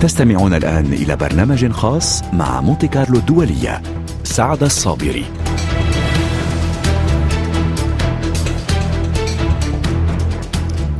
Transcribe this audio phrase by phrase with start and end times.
[0.00, 3.82] تستمعون الآن إلى برنامج خاص مع مونتي كارلو الدولية
[4.24, 5.47] سعد الصابري.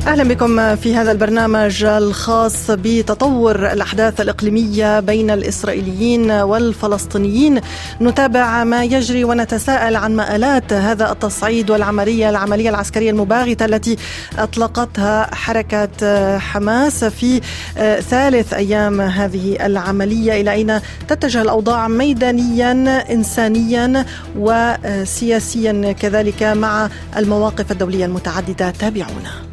[0.09, 7.61] أهلا بكم في هذا البرنامج الخاص بتطور الأحداث الإقليمية بين الإسرائيليين والفلسطينيين.
[8.01, 13.97] نتابع ما يجري ونتساءل عن مآلات هذا التصعيد والعملية العملية العسكرية المباغتة التي
[14.37, 17.41] أطلقتها حركة حماس في
[18.01, 20.41] ثالث أيام هذه العملية.
[20.41, 22.71] إلى أين تتجه الأوضاع ميدانيا
[23.13, 24.05] انسانيا
[24.37, 28.69] وسياسيا؟ كذلك مع المواقف الدولية المتعددة.
[28.69, 29.48] تابعونا.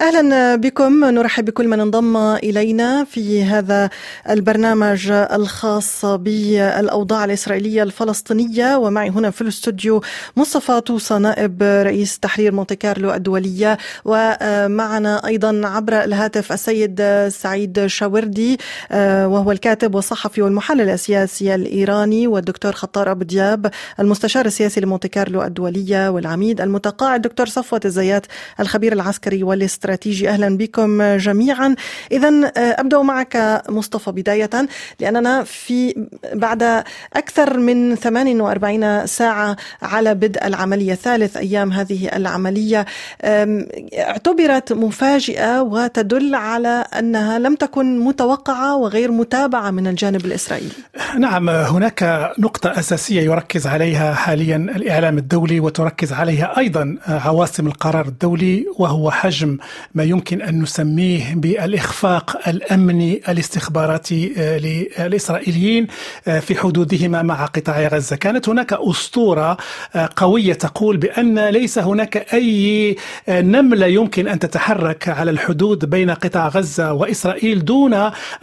[0.00, 1.04] أهلا بكم.
[1.04, 3.90] نرحب بكل من انضم إلينا في هذا
[4.30, 8.76] البرنامج الخاص بالأوضاع الإسرائيلية الفلسطينية.
[8.76, 10.02] ومعي هنا في الاستوديو
[10.36, 13.78] مصطفى توصى نائب رئيس تحرير مونتي كارلو الدولية.
[14.04, 18.58] ومعنا أيضا عبر الهاتف السيد سعيد شاوردي
[18.94, 23.70] وهو الكاتب والصحفي والمحلل السياسي الإيراني والدكتور خطار أبو دياب
[24.00, 28.26] المستشار السياسي لمونتي كارلو الدولية والعميد المتقاعد دكتور صفوت الزيات
[28.60, 31.74] الخبير العسكري والاستراتيجي الاستراتيجي أهلا بكم جميعا.
[32.12, 34.50] اذا أبدأ معك مصطفى بداية
[35.00, 36.84] لأننا في بعد
[37.16, 42.86] أكثر من 48 ساعة على بدء العملية ثالث أيام هذه العملية.
[43.98, 50.74] اعتبرت مفاجئه وتدل على أنها لم تكن متوقعة وغير متابعة من الجانب الإسرائيلي.
[51.18, 58.66] نعم هناك نقطة أساسية يركز عليها حاليا الإعلام الدولي وتركز عليها أيضا عواصم القرار الدولي
[58.78, 59.58] وهو حجم
[59.94, 65.86] ما يمكن أن نسميه بالإخفاق الامني الاستخباراتي للإسرائيليين
[66.24, 69.56] في حدودهما مع قطاع غزة، كانت هناك أسطورة
[70.16, 72.96] قوية تقول بأن ليس هناك أي
[73.28, 77.94] نمله يمكن أن تتحرك على الحدود بين قطاع غزة وإسرائيل دون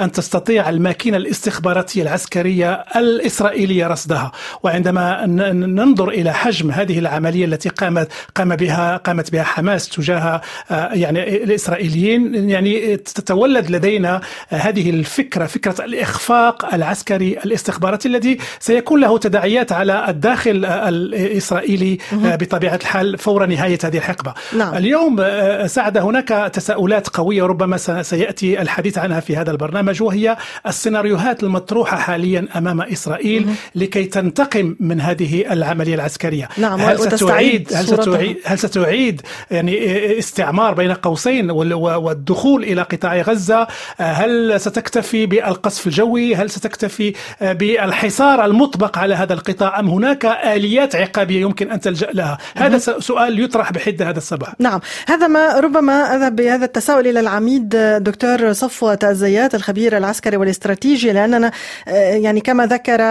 [0.02, 4.31] أن تستطيع الماكينة الاستخباراتية العسكرية الإسرائيلية رصدها،
[4.63, 11.21] وعندما ننظر إلى حجم هذه العملية التي قامت قام بها قامت بها حماس تجاه يعني
[11.28, 20.06] الإسرائيليين يعني تتولد لدينا هذه الفكرة فكرة الإخفاق العسكري الاستخباراتي الذي سيكون له تداعيات على
[20.10, 24.34] الداخل الإسرائيلي بطبيعة الحال فور نهاية هذه الحقبة.
[24.58, 24.76] نعم.
[24.76, 25.24] اليوم
[25.68, 30.38] سعد هناك تساؤلات قوية ربما سيأتي الحديث عنها في هذا البرنامج وهي
[30.68, 36.50] السيناريوهات المطروحة حاليا أمام إسرائيل لكي تنتقم من هذه العملية العسكرية.
[36.58, 39.22] نعم هل ستعيد هل ستعيد هل ستعيد
[39.52, 41.11] يعني استعمار بين قوسين
[41.52, 43.68] والدخول إلى قطاع غزة
[43.98, 51.42] هل ستكتفي بالقصف الجوي؟ هل ستكتفي بالحصار المطبق على هذا القطاع؟ أم هناك آليات عقابيه
[51.42, 54.54] يمكن أن تلجأ لها؟ هذا سؤال يطرح بحده هذا الصباح.
[54.60, 54.80] نعم.
[55.08, 61.52] هذا ما ربما أذهب بهذا التساؤل إلى العميد دكتور صفوة الزيات الخبير العسكري والاستراتيجي لأننا
[61.88, 63.02] يعني كما ذكر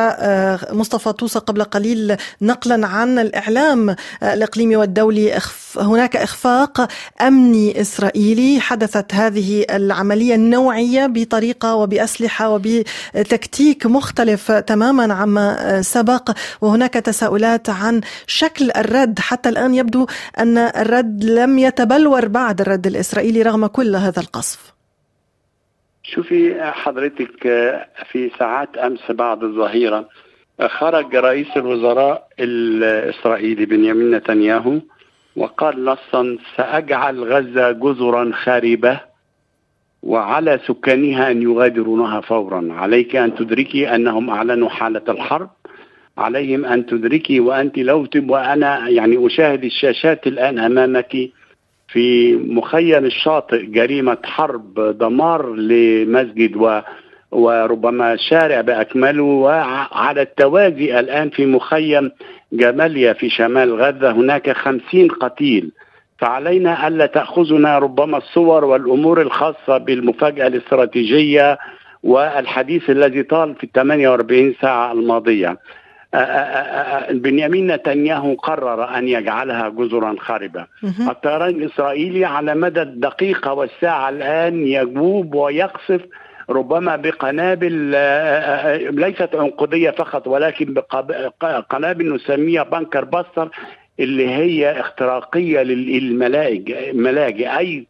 [0.73, 5.39] مصطفى توصى قبل قليل نقلا عن الإعلام الإقليمي والدولي
[5.77, 6.89] هناك إخفاق
[7.21, 15.47] أمني اسرائيلي حدثت هذه العملية النوعية بطريقة وبأسلحة وبتكتيك مختلف تماما عما
[15.83, 16.31] سبق
[16.61, 20.07] وهناك تساؤلات عن شكل الرد حتى الآن يبدو
[20.39, 24.61] أن الرد لم يتبلور بعد الرد الإسرائيلي رغم كل هذا القصف.
[26.03, 27.43] شوفي حضرتك
[28.11, 30.09] في ساعات أمس بعد الظهيرة
[30.79, 34.81] خرج رئيس الوزراء الإسرائيلي بنيامين نتنياهو
[35.37, 39.01] وقال نصا سأجعل غزة جزرا خاربة
[40.03, 42.69] وعلى سكانها أن يغادرونها فورا.
[42.73, 45.51] عليك أن تدركي أنهم أعلنوا حالة الحرب.
[46.19, 51.31] عليهم أن تدركي وأنت لو تب وأنا يعني أشاهد الشاشات الآن أمامك
[51.89, 56.81] في مخيم الشاطئ جريمة حرب دمار لمسجد و
[57.31, 62.11] وربما شارع بأكمله وعلى التوازي الآن في مخيم
[62.53, 65.71] جماليا في شمال غزة هناك خمسين قتيل
[66.19, 71.59] فعلينا ألا تأخذنا ربما الصور والأمور الخاصة بالمفاجأة الاستراتيجية
[72.03, 75.59] والحديث الذي طال في ال 48 ساعة الماضية.
[77.11, 80.67] بنيامين نتنياهو قرر أن يجعلها جزرا خاربة.
[81.11, 86.01] الطيران الإسرائيلي على مدى الدقيقة والساعة الآن يجوب ويقصف
[86.51, 87.73] ربما بقنابل
[89.01, 90.75] ليست عنقودية فقط ولكن
[91.43, 93.49] بقنابل نسميها bunker buster
[94.01, 97.87] اللي هي اختراقية للملاجئ ملاجئ أي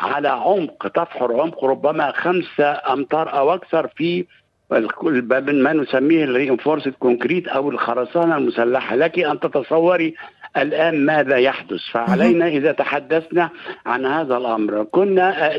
[0.00, 4.24] على عمق تحفر عمق ربما خمسة أمتار أو أكثر في
[4.70, 8.96] ما نسميه ال reinforced concrete أو الخرسانة المسلحة.
[8.96, 10.14] لك أن تتصوري
[10.56, 13.50] الآن ماذا يحدث؟ فعلينا إذا تحدثنا
[13.86, 14.84] عن هذا الأمر.
[14.84, 15.56] كنا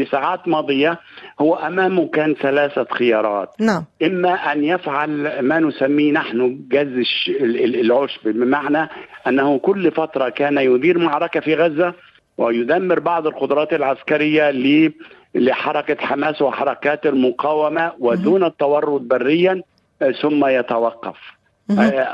[0.00, 1.00] لساعات ماضية
[1.40, 3.48] هو أمامه كان ثلاثة خيارات.
[3.60, 3.84] نعم.
[4.02, 7.04] إما أن يفعل ما نسميه نحن جز
[7.40, 8.88] العشب بمعنى
[9.26, 11.94] أنه كل فترة كان يدير معركة في غزة
[12.38, 14.50] ويدمر بعض القدرات العسكرية
[15.34, 19.62] لحركة حماس وحركات المقاومة ودون التورط بريا
[20.22, 21.16] ثم يتوقف.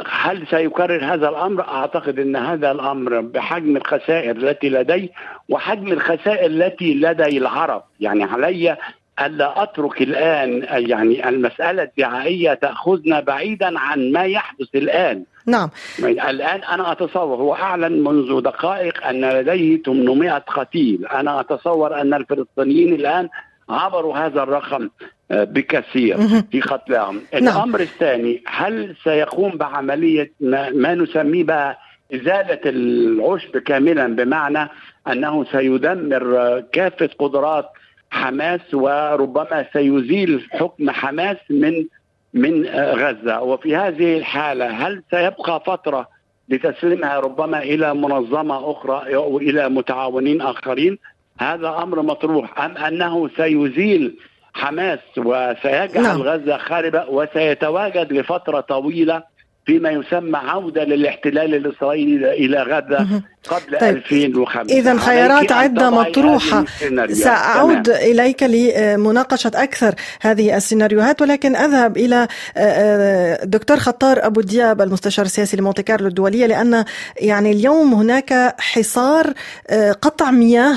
[0.06, 5.08] هل سيكرر هذا الأمر؟ أعتقد إن هذا الأمر بحجم الخسائر التي لديه
[5.48, 8.76] وحجم الخسائر التي لدي العرب، يعني علي
[9.20, 15.24] الا أترك الآن يعني المسألة الدعائية تأخذنا بعيدا عن ما يحدث الآن.
[15.46, 15.70] نعم.
[16.04, 22.94] الآن أنا أتصور هو اعلن منذ دقائق أن لديه 800 قتيل، أنا أتصور أن الفلسطينيين
[22.94, 23.28] الآن
[23.74, 24.90] عبروا هذا الرقم
[25.30, 26.16] آه، بكثير
[26.50, 27.20] في قتلاهم.
[27.32, 27.42] نعم.
[27.56, 31.78] الأمر الثاني هل سيقوم بعملية ما, نسميه بقى
[32.14, 34.68] إزالة العشب كاملا بمعنى
[35.08, 37.66] أنه سيدمر كافة قدرات
[38.10, 41.86] حماس وربما سيزيل حكم حماس من
[42.34, 46.08] من آه، غزة؟ وفي هذه الحالة هل سيبقى فترة
[46.48, 50.98] لتسليمها ربما إلى منظمة أخرى أو إلى متعاونين آخرين؟
[51.40, 52.60] هذا أمر مطروح.
[52.64, 54.16] أم أنه سيزيل
[54.54, 56.22] حماس وسيجعل نعم.
[56.22, 59.22] غزة خاربة وسيتواجد لفترة طويلة
[59.66, 63.22] فيما يسمى عودة للاحتلال الإسرائيلي إلى غزة.
[63.48, 63.96] قبل طيب.
[63.96, 66.64] 2005 إذا خيارات عدة مطروحة
[67.12, 67.98] سأعود تمام.
[67.98, 75.24] إليك لمناقشة أكثر هذه السيناريوهات ولكن أذهب إلى آه، آه، دكتور خطار أبو دياب المستشار
[75.24, 76.84] السياسي لمونتي كارلو الدولية لأن
[77.20, 79.32] يعني اليوم هناك حصار
[79.68, 80.76] آه، قطع مياه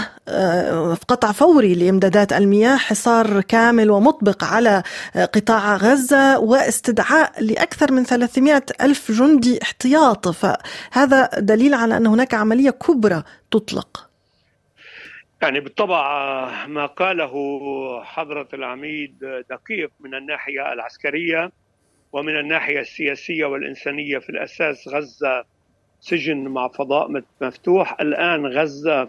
[1.08, 4.84] قطع فوري لإمدادات المياه حصار كامل ومطبق على
[5.16, 12.53] قطاع غزة واستدعاء لأكثر من 300 ألف جندي احتياط فهذا دليل على أن هناك عملية
[12.72, 14.10] كبرى تطلق.
[15.42, 17.34] يعني بالطبع ما قاله
[18.04, 21.52] حضرة العميد دقيق من الناحية العسكرية
[22.14, 25.44] ومن الناحية السياسية والإنسانية في الأساس غزة
[26.02, 28.02] سجن مع فضاء مفتوح.
[28.02, 29.08] الآن غزة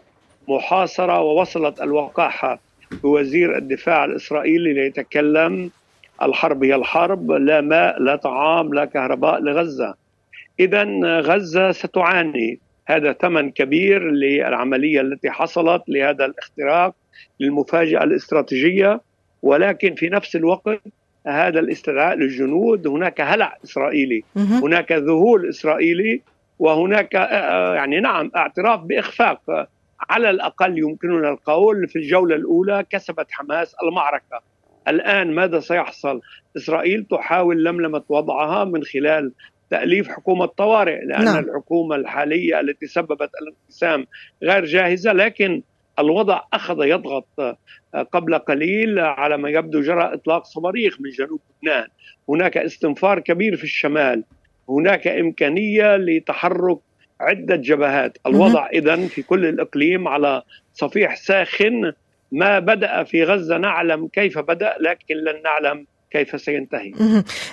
[0.49, 2.59] محاصرة ووصلت الوقاحة
[3.03, 5.71] بوزير الدفاع الإسرائيلي ليتكلم.
[6.23, 9.95] الحرب هي الحرب لا ماء لا طعام لا كهرباء لغزة.
[10.61, 10.85] إذا
[11.21, 16.95] غزة ستعاني هذا ثمن كبير للعملية التي حصلت لهذا الاختراق
[17.41, 19.01] للمفاجأة الاستراتيجية.
[19.45, 20.81] ولكن في نفس الوقت
[21.27, 26.23] هذا الاستدعاء للجنود هناك هلع إسرائيلي هناك ذهول إسرائيلي
[26.59, 29.69] وهناك آه، آه، يعني نعم اعتراف بإخفاق
[30.11, 34.41] على الأقل يمكننا القول في الجولة الأولى كسبت حماس المعركة.
[34.89, 36.21] الآن ماذا سيحصل؟
[36.57, 39.33] إسرائيل تحاول لملمة وضعها من خلال
[39.75, 41.45] تأليف حكومة طوارئ لأن نعم.
[41.45, 44.07] الحكومة الحالية التي سببت الانقسام
[44.43, 45.63] غير جاهزة لكن
[45.99, 47.59] الوضع أخذ يضغط
[48.13, 51.87] قبل قليل على ما يبدو جرى إطلاق صواريخ من جنوب لبنان.
[52.29, 54.25] هناك استنفار كبير في الشمال.
[54.69, 56.79] هناك إمكانية لتحرك
[57.21, 58.19] عدة جبهات.
[58.27, 60.43] الوضع إذا في كل الإقليم على
[60.73, 61.93] صفيح ساخن
[62.33, 66.95] ما بدأ في غزة نعلم كيف بدأ لكن لن نعلم كيف سينتهي؟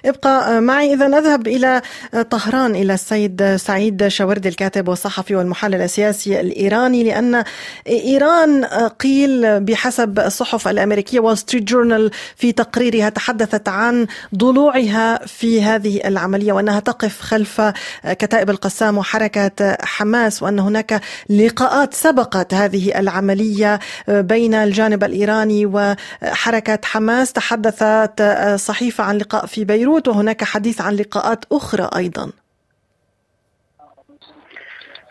[0.05, 0.93] ابقى معي.
[0.93, 1.81] إذا أذهب إلى
[2.29, 7.43] طهران إلى السيد سعيد شاوردي الكاتب والصحفي والمحلل السياسي الإيراني لأن
[7.87, 8.65] إيران
[8.99, 16.53] قيل بحسب الصحف الأمريكية وول ستريت جورنال في تقريرها تحدثت عن ضلوعها في هذه العملية
[16.53, 17.61] وأنها تقف خلف
[18.03, 27.33] كتائب القسام وحركة حماس وأن هناك لقاءات سبقت هذه العملية بين الجانب الإيراني وحركة حماس.
[27.33, 28.21] تحدثت
[28.55, 32.31] صحيفة عن لقاء في بيروت وهناك حديث عن لقاءات أخرى أيضا.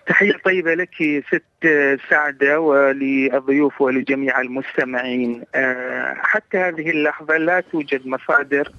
[0.06, 1.68] تحية طيبة لك ست
[2.10, 5.44] سعدة وللضيوف ولجميع المستمعين.
[5.54, 8.72] آه، حتى هذه اللحظة لا توجد مصادر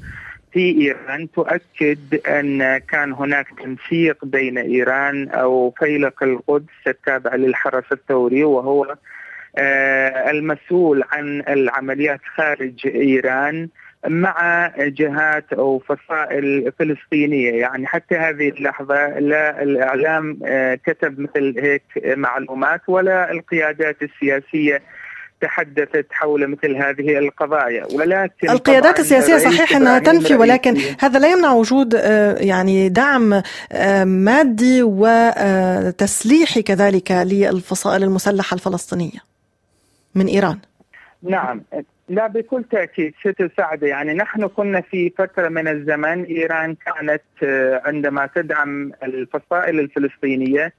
[0.54, 8.44] في إيران تؤكد أن كان هناك تنسيق بين إيران أو فيلق القدس التابع للحرس الثوري
[8.44, 8.96] وهو
[9.58, 13.70] آه، المسؤول عن العمليات خارج إيران.
[14.08, 17.52] مع جهات أو فصائل فلسطينية.
[17.52, 21.84] يعني حتى هذه اللحظة لا الإعلام آه، كتب مثل هيك
[22.18, 24.82] معلومات ولا القيادات السياسية
[25.42, 27.86] تحدثت حول مثل هذه القضايا.
[27.94, 33.42] ولكن القيادات السياسية صحيح إنها تنفي ولكن هذا لا يمنع وجود آه، يعني دعم
[33.72, 39.20] آه، مادي وتسليحي كذلك للفصائل المسلحة الفلسطينية
[40.16, 40.58] من إيران.
[41.24, 41.62] نعم.
[42.10, 43.88] لا بكل تأكيد ست سعدة.
[43.88, 50.74] يعني نحن كنا في فترة من الزمن إيران كانت آه، عندما تدعم الفصائل الفلسطينية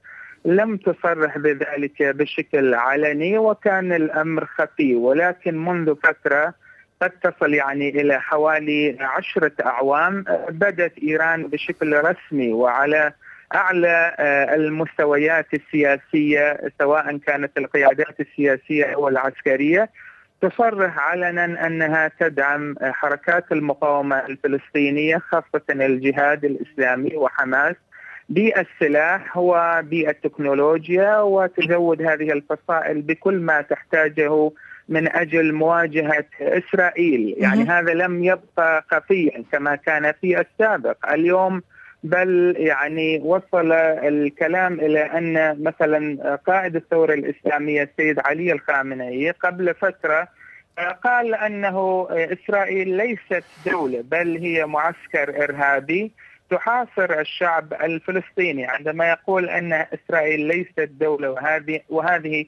[0.45, 4.95] لم تصرح بذلك بشكل علني وكان الأمر خفي.
[4.95, 6.53] ولكن منذ فترة
[7.01, 13.13] قد تصل يعني إلى حوالي عشرة أعوام آه، بدأت إيران بشكل رسمي وعلى
[13.55, 19.89] أعلى آه، المستويات السياسية سواء كانت القيادات السياسية أو العسكرية
[20.43, 27.75] تصرح علنا أنها تدعم حركات المقاومة الفلسطينية خاصة الجهاد الإسلامي وحماس
[28.29, 34.51] بالسلاح وبالتكنولوجيا وتزود هذه الفصائل بكل ما تحتاجه
[34.89, 41.61] من أجل مواجهة إسرائيل، يعني هذا لم يبقى خفيا كما كان في السابق، اليوم
[42.03, 50.27] بل يعني وصل الكلام إلى أن مثلا قائد الثورة الإسلامية السيد علي الخامنئي قبل فترة
[51.03, 56.11] قال أنه إسرائيل ليست دولة بل هي معسكر إرهابي
[56.49, 62.45] تحاصر الشعب الفلسطيني عندما يقول أن إسرائيل ليست دولة وهذه وهذه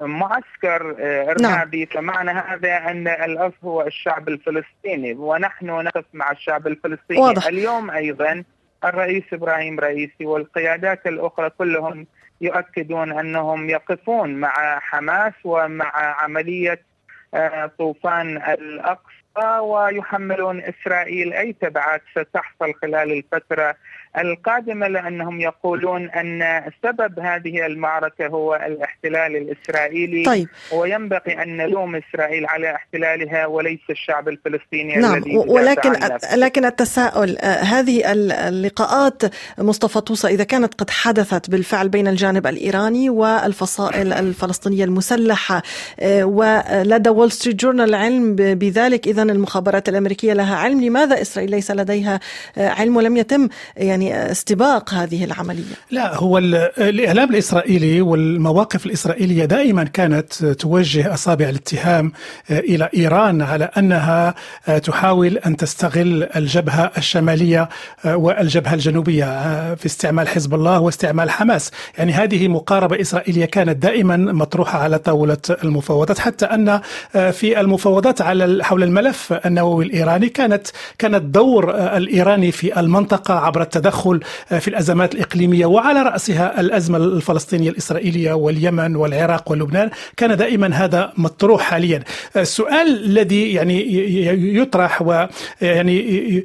[0.00, 0.96] معسكر
[1.30, 1.86] إرهابي نعم.
[1.94, 7.46] فمعنى هذا أن الأصل هو الشعب الفلسطيني ونحن نقف مع الشعب الفلسطيني واضح.
[7.46, 8.44] اليوم أيضا
[8.84, 12.06] الرئيس إبراهيم رئيسي والقيادات الأخرى كلهم
[12.40, 16.80] يؤكدون أنهم يقفون مع حماس ومع عملية
[17.34, 23.76] آه، طوفان الأقصى ويحملون إسرائيل أي تبعات ستحصل خلال الفترة
[24.18, 30.48] القادمة لأنهم يقولون أن سبب هذه المعركة هو الاحتلال الإسرائيلي طيب.
[30.72, 35.92] وينبغي أن نلوم إسرائيل على احتلالها وليس الشعب الفلسطيني نعم الذي ولكن
[36.34, 39.22] لكن التساؤل هذه اللقاءات
[39.58, 45.62] مصطفى طوسة إذا كانت قد حدثت بالفعل بين الجانب الإيراني والفصائل الفلسطينية المسلحة
[46.22, 52.20] ولدى وول ستريت جورنال علم بذلك إذا المخابرات الأمريكية لها علم لماذا إسرائيل ليس لديها
[52.56, 59.84] علم ولم يتم يعني يعني استباق هذه العملية؟ لا هو الإعلام الإسرائيلي والمواقف الإسرائيلية دائما
[59.84, 62.12] كانت توجه أصابع الاتهام
[62.50, 64.34] آه، إلى إيران على أنها
[64.68, 67.68] آه، تحاول أن تستغل الجبهة الشمالية
[68.04, 69.24] آه، والجبهة الجنوبية
[69.74, 71.70] في استعمال حزب الله واستعمال حماس.
[71.98, 76.80] يعني هذه مقاربة إسرائيلية كانت دائما مطروحة على طاولة المفاوضات حتى أن
[77.32, 80.66] في المفاوضات على حول الملف النووي الإيراني كانت
[80.98, 84.20] كانت دور الإيراني في المنطقة عبر التدخل التدخل
[84.60, 91.62] في الأزمات الإقليمية وعلى رأسها الأزمة الفلسطينية الإسرائيلية واليمن والعراق ولبنان كان دائما هذا مطروح
[91.62, 92.02] حاليا.
[92.36, 96.44] السؤال الذي يعني يطرح ويعني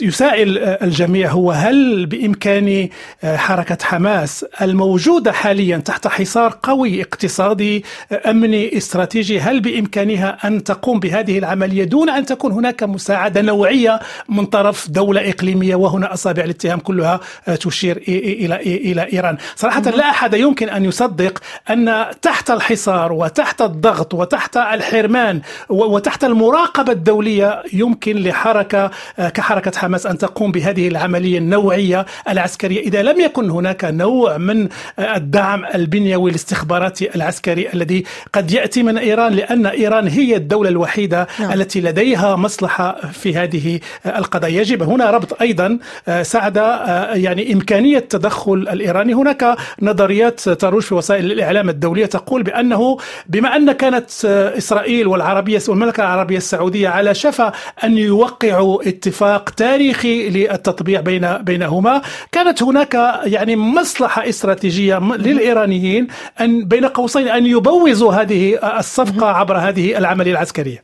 [0.00, 2.88] يسائل الجميع هو هل بإمكان
[3.24, 7.84] آه، حركة حماس الموجودة حاليا تحت حصار قوي اقتصادي
[8.26, 14.46] أمني استراتيجي هل بإمكانها أن تقوم بهذه العملية دون أن تكون هناك مساعدة نوعية من
[14.46, 19.36] طرف دولة إقليمية وهنا اصابع الاتهام كلها آه، تشير إلى إلى إيران.
[19.56, 21.38] صراحة لا أحد يمكن أن يصدق
[21.70, 30.06] أن تحت الحصار وتحت الضغط وتحت الحرمان وتحت المراقبة الدولية يمكن لحركة آه، كحركة حماس
[30.06, 32.80] أن تقوم بهذه العملية النوعية العسكرية.
[32.80, 34.68] إذا لم يكن هناك نوع من
[34.98, 41.26] آه، الدعم البنيوي الاستخباراتي العسكري الذي قد يأتي من إيران لأن إيران هي الدولة الوحيدة
[41.40, 41.52] نعم.
[41.52, 44.60] التي لديها مصلحة في هذه القضايا.
[44.60, 49.14] يجب هنا ربط أيضا آه، ساعد آه، يعني إمكانية تدخل الإيراني.
[49.14, 55.60] هناك نظريات تروج في وسائل الإعلام الدولية تقول بأنه بما أن كانت آه، إسرائيل والعربية
[55.68, 57.52] والمملكة العربية السعودية على شفا
[57.84, 66.06] أن يوقعوا اتفاق تاريخي للتطبيع بين بينهما كانت هناك يعني مصلحة استراتيجية للإيرانيين
[66.40, 70.82] أن بين قوسين أن يبوظوا هذه الصفقة عبر هذه العملية العسكرية.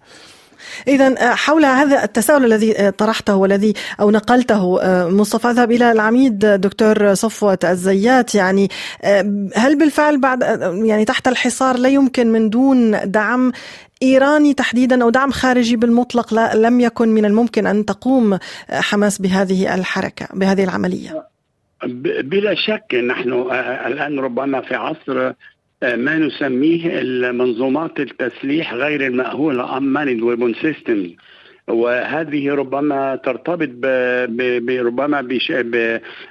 [0.88, 5.92] إذا آه، حول هذا التساؤل الذي آه، طرحته والذي أو نقلته آه، مصطفى أذهب إلى
[5.92, 8.34] العميد دكتور صفوة الزيات.
[8.34, 8.68] يعني
[9.56, 10.42] هل بالفعل بعد
[10.84, 13.52] يعني تحت الحصار لا يمكن من دون دعم
[14.02, 18.38] إيراني تحديدا أو دعم خارجي بالمطلق لا لم يكن من الممكن أن تقوم
[18.70, 21.32] حماس بهذه الحركة بهذه العملية؟
[22.22, 23.32] بلا شك نحن
[23.86, 25.32] الآن ربما في عصر
[25.82, 31.10] ما نسميه المنظومات التسليح غير المأهولة unmanned weapon systems
[31.68, 33.68] وهذه ربما ترتبط
[34.62, 35.52] بربما بش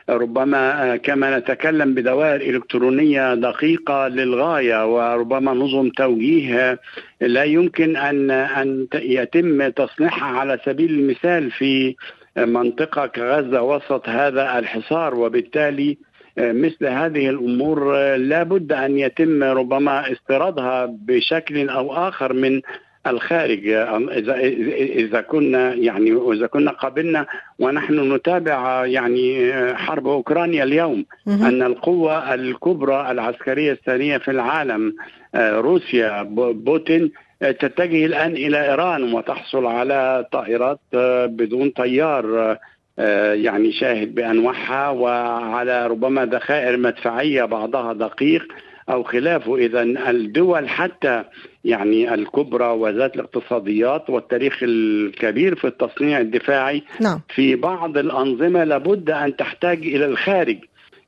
[0.10, 6.80] ربما كما نتكلم بدوائر إلكترونية دقيقة للغاية وربما نظم توجيه.
[7.22, 11.96] لا يمكن ان أن يتم تصنيعها على سبيل المثال في
[12.38, 15.98] منطقة كغزة وسط هذا الحصار وبالتالي
[16.38, 22.62] مثل هذه الأمور لا بد أن يتم ربما استيرادها بشكل أو آخر من
[23.08, 23.68] الخارج.
[23.68, 24.36] إذا
[24.80, 27.26] إذا كنا يعني واذا كنا قابلنا
[27.60, 34.96] ونحن نتابع يعني حرب أوكرانيا اليوم أن القوة الكبرى العسكرية الثانية في العالم
[35.36, 37.12] روسيا بوتين
[37.42, 40.80] تتجه الآن إلى إيران وتحصل على طائرات
[41.26, 42.58] بدون طيار
[43.34, 48.44] يعني شاهد بأنواعها وعلى ربما ذخائر مدفعية بعضها دقيق
[48.90, 51.24] أو خلافه اذا الدول حتى
[51.66, 57.22] يعني الكبرى وذات الاقتصاديات والتاريخ الكبير في التصنيع الدفاعي نعم.
[57.36, 60.58] في بعض الأنظمة لابد أن تحتاج إلى الخارج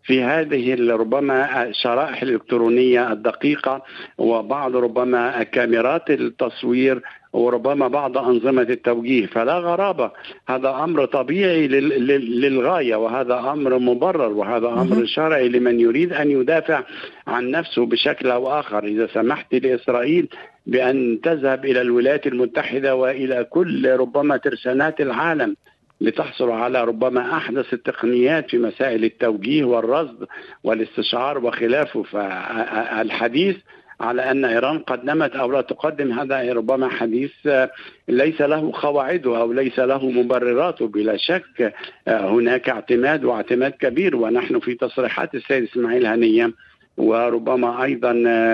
[0.03, 3.83] في هذه ربما الشرائح الإلكترونية الدقيقة
[4.17, 7.01] وبعض ربما كاميرات التصوير
[7.33, 10.11] وربما بعض أنظمة التوجيه فلا غرابة.
[10.47, 16.83] هذا أمر طبيعي للغاية وهذا أمر مبرر وهذا أمر شرعي لمن يريد أن يدافع
[17.27, 18.83] عن نفسه بشكل أو آخر.
[18.83, 20.27] إذا سمحت لإسرائيل
[20.65, 25.55] بأن تذهب إلى الولايات المتحدة وإلى كل ربما ترسانات العالم
[26.03, 30.27] لتحصل على ربما أحدث التقنيات في مسائل التوجيه والرصد
[30.63, 33.57] والاستشعار وخلافه فالحديث
[34.01, 37.31] على أن إيران قدمت أو لا تقدم هذا ربما حديث
[38.07, 41.73] ليس له قواعده أو ليس له مبرراته بلا شك
[42.07, 46.51] هناك اعتماد واعتماد كبير ونحن في تصريحات السيد إسماعيل هنية
[46.97, 48.11] وربما أيضا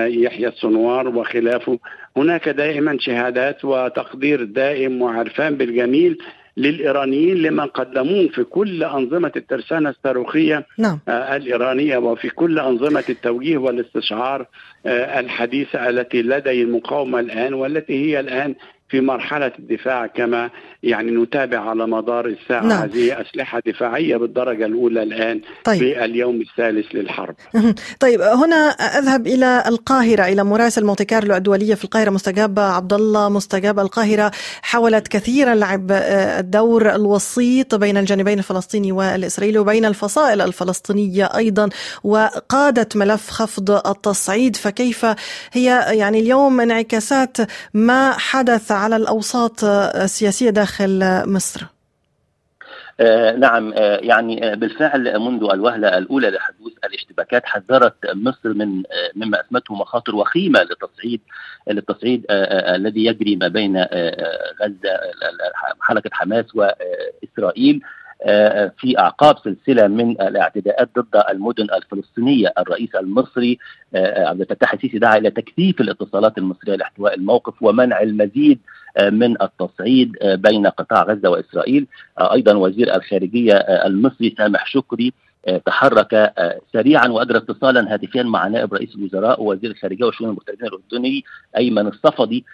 [0.07, 1.79] يحيى السنوار وخلافه
[2.17, 6.17] هناك دائما شهادات وتقدير دائم وعرفان بالجميل
[6.57, 10.99] للإيرانيين لما قدموه في كل أنظمة الترسانة الصاروخية نعم.
[11.07, 14.45] آه الإيرانية وفي كل أنظمة التوجيه والاستشعار
[14.85, 18.55] آه الحديثة التي لدي المقاومة الآن والتي هي الآن
[18.89, 20.49] في مرحلة الدفاع كما
[20.83, 22.81] يعني نتابع على مدار الساعة نعم.
[22.81, 25.79] هذه أسلحة دفاعية بالدرجة الأولى الآن طيب.
[25.79, 27.35] في اليوم الثالث للحرب.
[27.99, 32.09] طيب هنا أذهب إلى القاهرة إلى مراسل مونتي كارلو الدولية في القاهرة.
[32.09, 34.31] مستجاب عبد الله مستجاب القاهرة.
[34.61, 41.69] حاولت كثيرا لعب الدور الوسيط بين الجانبين الفلسطيني والإسرائيلي وبين الفصائل الفلسطينية أيضا
[42.03, 44.55] وقادت ملف خفض التصعيد.
[44.55, 45.05] فكيف
[45.51, 47.37] هي يعني اليوم انعكاسات
[47.73, 49.63] ما حدث على الأوساط
[49.95, 51.65] السياسية داخل مصر.
[52.99, 58.83] آه نعم آه يعني آه بالفعل منذ الوهلة الأولى لحدوث الاشتباكات حذرت مصر من
[59.15, 61.21] مما أسمته مخاطر وخيمة لتصعيد
[61.69, 62.25] للتصعيد
[62.75, 63.77] الذي يجري ما بين
[64.61, 64.99] غزة
[65.79, 67.81] حركة حماس وإسرائيل
[68.77, 73.57] في أعقاب سلسلة من الاعتداءات ضد المدن الفلسطينية، الرئيس المصري
[73.95, 78.59] عبد الفتاح السيسي دعا إلى تكثيف الاتصالات المصرية لاحتواء الموقف ومنع المزيد
[79.11, 81.87] من التصعيد بين قطاع غزة وإسرائيل،
[82.19, 85.13] أيضا وزير الخارجية المصري سامح شكري
[85.65, 86.33] تحرك
[86.73, 91.23] سريعا واجرى اتصالا هاتفيا مع نائب رئيس الوزراء ووزير الخارجية والشؤون المغتربين الاردني
[91.57, 92.45] أيمن الصفدي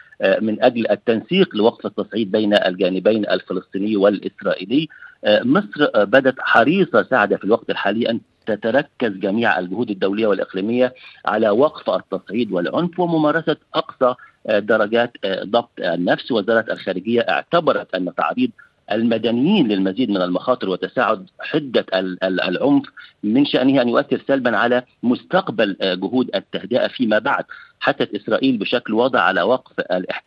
[0.41, 4.87] من أجل التنسيق لوقف التصعيد بين الجانبين الفلسطيني والإسرائيلي.
[5.27, 10.93] مصر بدت حريصة سعد في الوقت الحالي أن تتركز جميع الجهود الدولية والإقليمية
[11.25, 14.15] على وقف التصعيد والعنف وممارسة أقصى
[14.49, 15.11] درجات
[15.43, 16.31] ضبط النفس.
[16.31, 18.49] وزارة الخارجية اعتبرت أن تعريض
[18.91, 21.85] المدنيين للمزيد من المخاطر وتساعد حدة
[22.23, 22.83] العنف
[23.23, 27.43] من شأنه أن يؤثر سلبا على مستقبل جهود التهدئة فيما بعد.
[27.79, 29.73] حثت إسرائيل بشكل واضح على وقف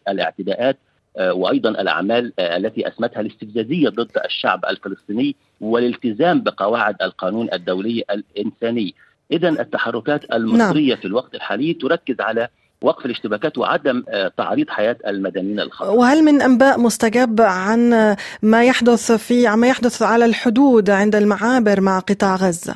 [0.09, 0.79] الاعتداءات
[1.19, 8.95] وأيضا الأعمال التي أسمتها الاستفزازية ضد الشعب الفلسطيني والالتزام بقواعد القانون الدولي الإنساني.
[9.33, 11.01] اذا التحركات المصرية نعم.
[11.01, 12.49] في الوقت الحالي تركز على
[12.83, 14.05] وقف الاشتباكات وعدم
[14.37, 15.91] تعريض حياة المدنيين الخطر.
[15.91, 21.99] وهل من أنباء مستجاب عن ما يحدث في ما يحدث على الحدود عند المعابر مع
[21.99, 22.75] قطاع غزة؟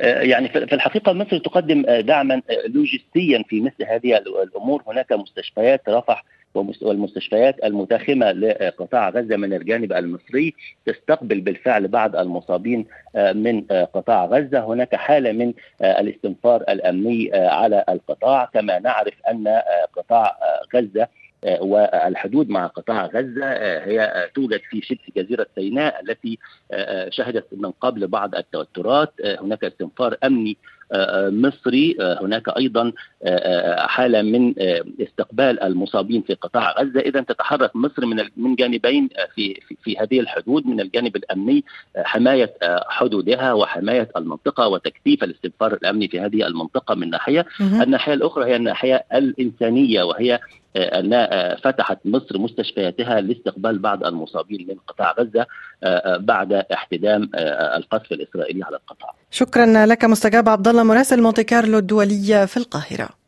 [0.00, 6.24] يعني في الحقيقة مصر تقدم دعما لوجستيا في مثل هذه الأمور، هناك مستشفيات رفح
[6.54, 10.54] والمستشفيات المتاخمة لقطاع غزة من الجانب المصري
[10.86, 12.86] تستقبل بالفعل بعض المصابين
[13.34, 13.62] من
[13.94, 19.62] قطاع غزة، هناك حالة من الاستنفار الأمني على القطاع، كما نعرف أن
[19.96, 20.38] قطاع
[20.74, 21.08] غزة
[21.60, 23.52] والحدود مع قطاع غزة
[23.84, 26.38] هي توجد في شبه جزيرة سيناء التي
[27.08, 30.56] شهدت من قبل بعض التوترات، هناك استنفار أمني
[31.30, 32.92] مصري هناك أيضا
[33.76, 34.54] حالة من
[35.00, 37.00] استقبال المصابين في قطاع غزة.
[37.00, 41.64] اذا تتحرك مصر من من جانبين في في, في هذه الحدود من الجانب الأمني
[41.96, 42.54] حماية
[42.88, 47.46] حدودها وحماية المنطقة وتكثيف الاستنفار الأمني في هذه المنطقة من ناحية.
[47.82, 50.40] الناحية الأخرى هي الناحية الإنسانية وهي
[50.76, 51.26] أن
[51.64, 55.46] فتحت مصر مستشفياتها لاستقبال بعض المصابين من قطاع غزة
[56.16, 57.30] بعد احتدام
[57.76, 59.14] القصف الإسرائيلي على القطاع.
[59.30, 63.19] شكرا لك مستجاب عبد الله مراسل مونتي كارلو الدولية في القاهرة.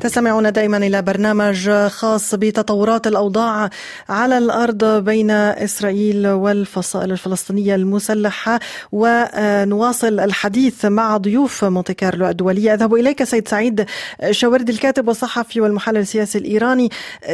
[0.00, 3.70] تستمعون دائما إلى برنامج خاص بتطورات الأوضاع
[4.08, 8.60] على الأرض بين إسرائيل والفصائل الفلسطينية المسلحة
[8.92, 12.74] ونواصل الحديث مع ضيوف مونتي كارلو الدولية.
[12.74, 13.84] أذهب إليك سيد سعيد
[14.30, 16.90] شاوردي الكاتب والصحفي والمحلل السياسي الإيراني.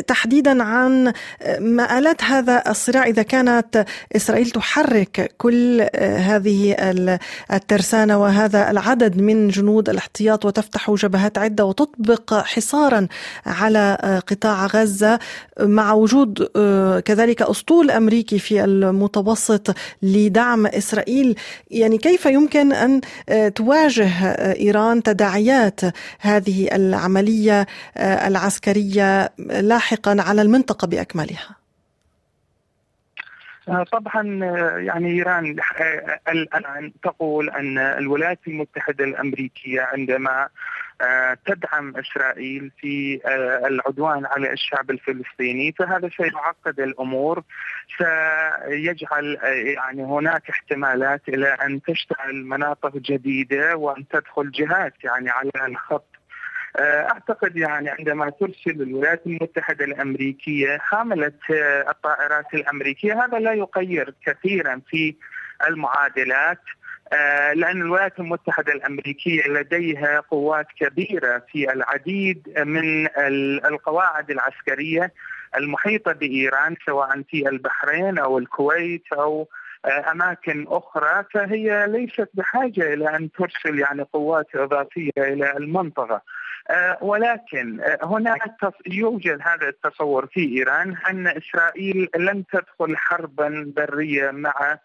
[0.07, 1.13] تحديدا عن
[1.61, 3.85] مآلات هذا الصراع إذا كانت
[4.17, 6.77] إسرائيل تحرك كل هذه
[7.53, 13.09] الترسانة وهذا العدد من جنود الاحتياط وتفتح جبهات عدة وتطبق حصارا
[13.47, 15.19] على آه، قطاع غزة
[15.61, 21.37] مع وجود آه، كذلك أسطول أمريكي في المتوسط لدعم إسرائيل.
[21.71, 24.09] يعني كيف يمكن أن آه، تواجه
[24.53, 25.81] إيران تداعيات
[26.21, 31.65] هذه العملية العسكرية لاحقا على المنطقة بأكملها؟
[33.93, 34.23] طبعا
[34.79, 35.57] يعني إيران
[36.29, 40.49] الآن تقول أن الولايات المتحدة الأمريكية عندما
[41.47, 47.43] تدعم إسرائيل في آه، العدوان على الشعب الفلسطيني فهذا سيعقد الأمور.
[47.99, 55.51] سيجعل آه، يعني هناك احتمالات إلى أن تشتعل مناطق جديدة وأن تدخل جهات يعني على
[55.67, 56.07] الخط.
[56.79, 61.33] أعتقد يعني عندما ترسل الولايات المتحدة الأمريكية حاملة
[61.89, 65.15] الطائرات الأمريكية هذا لا يغير كثيرا في
[65.69, 66.59] المعادلات.
[66.59, 66.84] آه،
[67.55, 73.09] لأن الولايات المتحدة الأمريكية لديها قوات كبيرة في العديد من
[73.67, 75.13] القواعد العسكرية
[75.57, 79.49] المحيطة بإيران سواء في البحرين أو الكويت أو
[79.85, 81.25] آه، أماكن أخرى.
[81.35, 86.23] فهي ليست بحاجة إلى أن ترسل يعني قوات إضافية إلى المنطقة.
[86.71, 94.55] آه، ولكن هناك يوجد هذا التصور في إيران أن إسرائيل لن تدخل حربا برية مع
[94.61, 94.81] آه،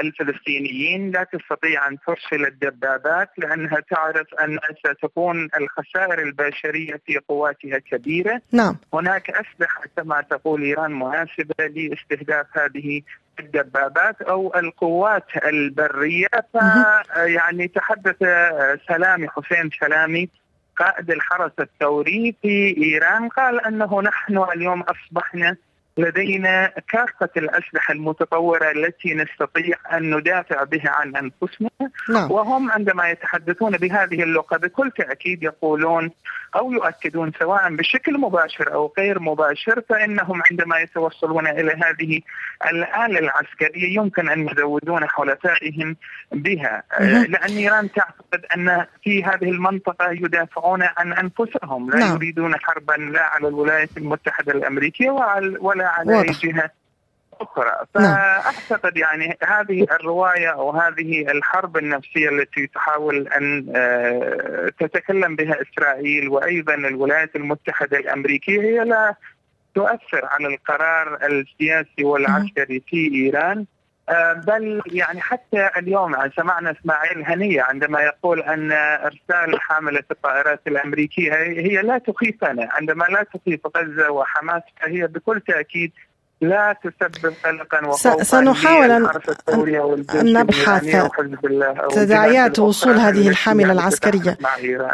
[0.00, 8.40] الفلسطينيين لا تستطيع أن ترسل الدبابات لأنها تعرف أن ستكون الخسائر البشرية في قواتها كبيرة.
[8.52, 8.76] نعم.
[8.94, 13.02] هناك أسلحة كما تقول إيران مناسبة لاستهداف هذه
[13.40, 18.16] الدبابات أو القوات البرية فيعني تحدث
[18.88, 20.28] سلامي حسين سلامي
[20.76, 25.56] قائد الحرس الثوري في إيران قال أنه نحن اليوم أصبحنا
[25.98, 31.70] لدينا كافة الأسلحة المتطورة التي نستطيع أن ندافع بها عن أنفسنا
[32.10, 32.30] نعم.
[32.30, 36.10] وهم عندما يتحدثون بهذه اللغة بكل تأكيد يقولون
[36.56, 42.20] أو يؤكدون سواء بشكل مباشر أو غير مباشر فإنهم عندما يتوصلون إلى هذه
[42.70, 45.96] الآلة العسكرية يمكن أن يزودون حلفائهم
[46.32, 52.16] بها لأن إيران تعتقد أن في هذه المنطقة يدافعون عن أنفسهم لا نعم.
[52.16, 55.10] يريدون حربا لا على الولايات المتحدة الأمريكية
[55.60, 56.70] ولا على أي جهة
[57.40, 57.72] أخرى.
[57.96, 58.14] نعم.
[58.14, 66.28] فأعتقد يعني هذه الرواية أو هذه الحرب النفسية التي تحاول أن آه، تتكلم بها إسرائيل
[66.28, 69.14] وأيضا الولايات المتحدة الأمريكية هي لا
[69.74, 73.58] تؤثر على القرار السياسي والعسكري في إيران.
[73.58, 73.79] آه،
[74.46, 81.82] بل يعني حتى اليوم سمعنا إسماعيل هنية عندما يقول أن إرسال حامله الطائرات الأمريكية هي
[81.82, 85.92] لا تخيفنا عندما لا تخيف غزة وحماس فهي بكل تأكيد
[86.42, 89.08] لا تسبب قلقا وخوفا سنحاول أن,
[90.14, 90.96] أن نبحث
[91.94, 94.38] تداعيات وصول هذه الحاملة العسكرية.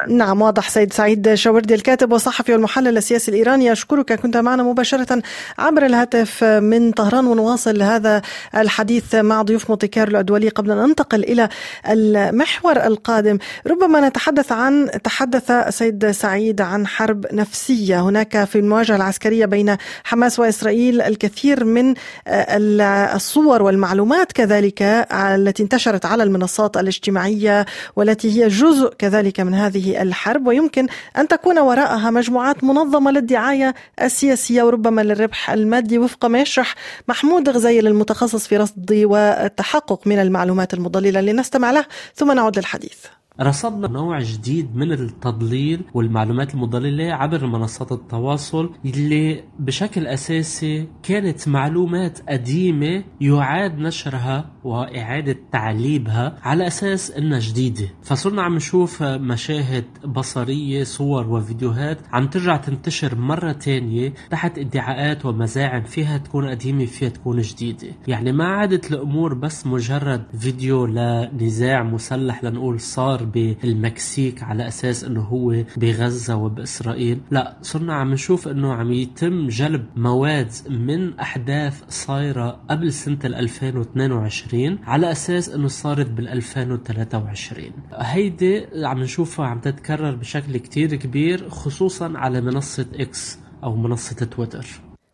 [0.08, 0.68] نعم واضح.
[0.68, 5.22] سيد سعيد شاوردي الكاتب والصحفي والمحلل السياسي الإيراني أشكرك كنت معنا مباشرة
[5.58, 8.22] عبر الهاتف من طهران ونواصل هذا
[8.56, 11.48] الحديث مع ضيوف مونتي كارلو الدولي قبل أن ننتقل إلى
[11.88, 13.38] المحور القادم.
[13.66, 18.00] ربما نتحدث عن تحدث سيد سعيد عن حرب نفسية.
[18.00, 21.94] هناك في المواجهة العسكرية بين حماس وإسرائيل الكثير الكثير من
[22.26, 30.02] آه، الصور والمعلومات كذلك التي انتشرت على المنصات الاجتماعية والتي هي جزء كذلك من هذه
[30.02, 36.74] الحرب ويمكن أن تكون وراءها مجموعات منظمة للدعاية السياسية وربما للربح المادي وفق ما يشرح
[37.08, 42.96] محمود غزيل المتخصص في رصد والتحقق من المعلومات المضللة لنستمع له ثم نعود للحديث.
[43.40, 52.18] رصدنا نوع جديد من التضليل والمعلومات المضللة عبر منصات التواصل اللي بشكل أساسي كانت معلومات
[52.28, 57.88] قديمة يعاد نشرها وإعادة تعليبها على أساس إنها جديدة.
[58.02, 65.82] فصرنا عم نشوف مشاهد بصرية صور وفيديوهات عم ترجع تنتشر مرة تانية تحت ادعاءات ومزاعم
[65.82, 67.88] فيها تكون قديمة فيها تكون جديدة.
[68.08, 75.20] يعني ما عادت الأمور بس مجرد فيديو لنزاع مسلح لنقول صار بالمكسيك على أساس أنه
[75.20, 77.20] هو بغزة وبإسرائيل.
[77.30, 84.78] لا صرنا عم نشوف أنه عم يتم جلب مواد من أحداث صايرة قبل سنة 2022
[84.84, 92.12] على أساس أنه صارت بال 2023 هيدي عم نشوفها عم تتكرر بشكل كتير كبير خصوصا
[92.16, 94.66] على منصة إكس أو منصة تويتر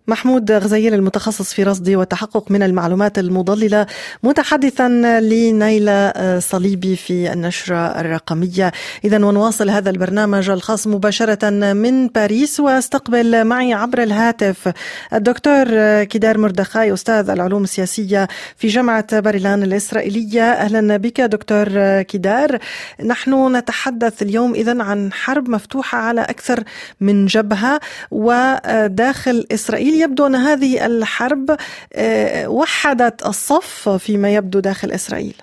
[0.07, 3.87] محمود غزير المتخصص في رصد والتحقق من المعلومات المضللة
[4.23, 4.89] متحدثا
[5.21, 8.73] لنيلة صليبي في النشرة الرقمية.
[9.05, 14.73] إذا ونواصل هذا البرنامج الخاص مباشرة من باريس واستقبل معي عبر الهاتف
[15.13, 15.65] الدكتور
[16.05, 20.43] كدار مردخاي أستاذ العلوم السياسية في جامعة باريلان الإسرائيلية.
[20.43, 21.69] أهلا بك دكتور
[22.03, 22.59] كدار.
[23.05, 26.63] نحن نتحدث اليوم إذا عن حرب مفتوحة على أكثر
[27.01, 31.57] من جبهة وداخل إسرائيل يبدو أن هذه الحرب
[31.95, 35.35] آه، وحدت الصف فيما يبدو داخل إسرائيل.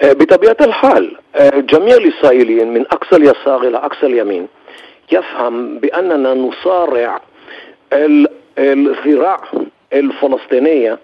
[0.00, 4.48] آه، بطبيعة الحال آه، جميع الإسرائيليين من أقصى اليسار إلى أقصى اليمين
[5.12, 7.20] يفهم بأننا نصارع
[8.58, 9.40] الذراع
[9.92, 10.98] الفلسطينية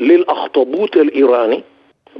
[0.00, 1.64] للأخطبوط الإيراني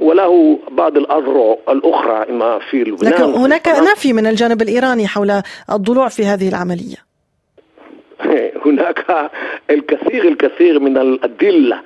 [0.01, 5.41] وله بعض الأذرع الأخرى إما في لبنان لكن هناك نفي من الجانب الإيراني حول
[5.71, 7.06] الضلوع في هذه العملية.
[8.65, 9.29] هناك
[9.69, 11.81] الكثير الكثير من الأدلة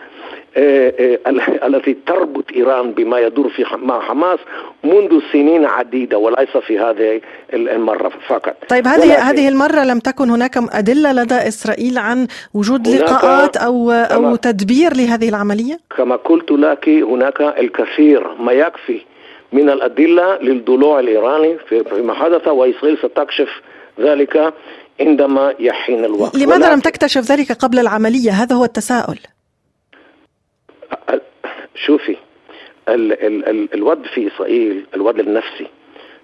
[0.57, 4.39] آه، آه، التي تربط إيران بما يدور في مع حماس
[4.83, 7.21] منذ سنين عديدة وليس في هذه
[7.53, 13.57] المرة فقط طيب هذه هذه المرة لم تكن هناك أدلة لدى إسرائيل عن وجود لقاءات
[13.57, 19.01] أو أو تدبير لهذه العملية؟ كما قلت لك هناك الكثير ما يكفي
[19.53, 23.49] من الأدلة للضلوع الإيراني فيما حدث وإسرائيل ستكشف
[23.99, 24.53] ذلك
[24.99, 26.35] عندما يحين الوقت.
[26.35, 29.19] لماذا لم تكتشف ذلك قبل العملية؟ هذا هو التساؤل.
[31.75, 32.17] شوفي
[32.89, 35.67] ال ال ال الوضع في إسرائيل الوضع النفسي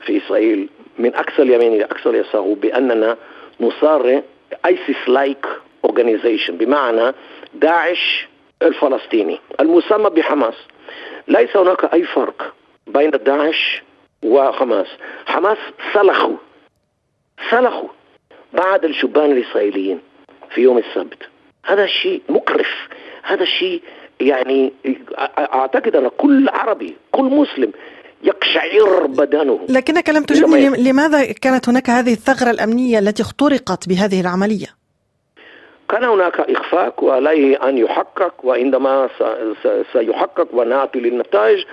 [0.05, 3.17] في إسرائيل من أقصى اليمين إلى أقصى اليسار بأننا
[3.59, 4.21] نصارع
[4.65, 5.45] ISIS like
[5.85, 7.13] organization بمعنى
[7.53, 8.27] داعش
[8.61, 10.55] الفلسطيني المسمى بحماس.
[11.27, 12.53] ليس هناك أي فرق
[12.87, 13.83] بين داعش
[14.23, 14.87] وحماس.
[15.25, 15.57] حماس
[15.93, 16.37] سلخوا
[17.51, 17.89] سلخوا
[18.53, 19.99] بعد الشبان الإسرائيليين
[20.55, 21.17] في يوم السبت.
[21.65, 22.67] هذا الشيء مقرف.
[23.23, 23.81] هذا الشيء
[24.21, 24.73] يعني
[25.37, 27.71] أعتقد أن كل عربي كل مسلم
[28.23, 29.59] يقشعر بدنه.
[29.69, 34.67] لكنك لم تجبني لماذا؟ كانت هناك هذه الثغرة الأمنية التي اخترقت بهذه العملية؟
[35.89, 39.09] كان هناك إخفاق وعليه أن يحقق وعندما
[39.93, 41.65] سيحقق ونأتي للنتائج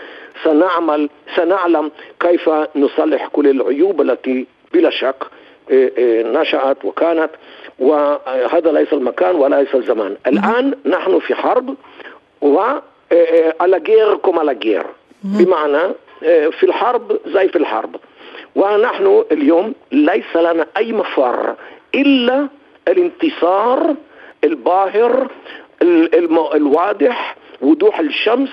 [0.44, 5.16] سنعمل سنعلم كيف نصلح كل العيوب التي بلا شك
[6.32, 7.30] نشأت وكانت
[7.78, 10.16] وهذا ليس المكان وليس الزمان.
[10.26, 11.74] الآن نحن في حرب
[12.40, 14.86] وعلى غير كم على غير.
[15.22, 17.96] بمعنى إيه، في الحرب زي في الحرب.
[18.56, 21.54] ونحن اليوم ليس لنا أي مفر
[21.94, 22.48] إلا
[22.88, 23.94] الانتصار
[24.44, 25.28] الباهر
[26.54, 28.50] الواضح وضوح الشمس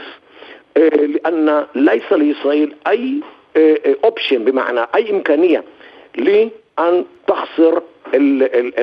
[0.75, 3.19] لأن ليس لإسرائيل أي
[4.05, 5.63] اوبشن بمعنى أي إمكانية
[6.87, 7.81] أن تخسر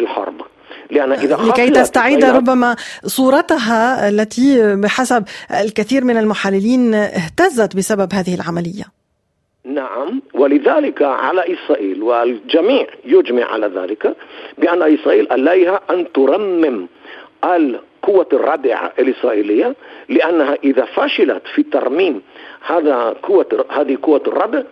[0.00, 0.40] الحرب.
[0.90, 5.24] لأن إذا لكي تستعيد ربما صورتها التي بحسب
[5.64, 8.84] الكثير من المحللين اهتزت بسبب هذه العملية.
[9.64, 14.16] نعم ولذلك على إسرائيل والجميع يجمع على ذلك
[14.58, 16.86] بأن إسرائيل عليها أن ترمم
[17.98, 19.74] القوة الردع الإسرائيلية
[20.08, 22.22] لأنها إذا فشلت في ترميم
[22.66, 24.62] هذا قوة هذه قوة الردع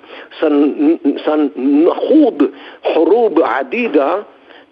[1.25, 2.51] سنخوض
[2.83, 4.23] حروب عديدة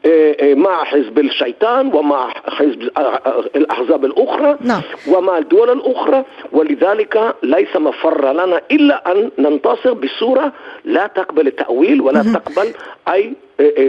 [0.04, 4.80] إيه، إيه، مع حزب الشيطان ومع حزب آه، آه، الأحزاب الأخرى نعم.
[5.08, 10.52] ومع الدول الأخرى ولذلك ليس مفر لنا إلا أن ننتصر بصورة
[10.84, 12.74] لا تقبل التأويل ولا تقبل
[13.08, 13.32] أي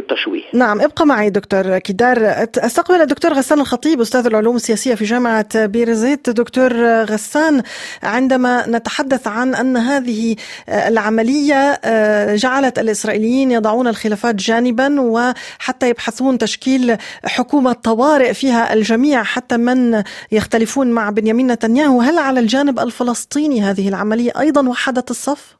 [0.10, 0.42] تشويه.
[0.54, 2.18] نعم ابقى معي دكتور كدار.
[2.58, 6.30] أستقبل الدكتور غسان الخطيب أستاذ العلوم السياسية في جامعة بيرزيت.
[6.30, 6.74] دكتور
[7.04, 7.64] غسان
[8.04, 10.36] عندما نتحدث عن أن هذه
[10.70, 19.58] العملية آه، جعلت الإسرائيليين يضعون الخلافات جانبا وحتى يبحثون تشكيل حكومة طوارئ فيها الجميع حتى
[19.58, 22.02] من يختلفون مع بنيامين نتنياهو.
[22.02, 25.56] هل على الجانب الفلسطيني هذه العملية أيضا وحدت الصف؟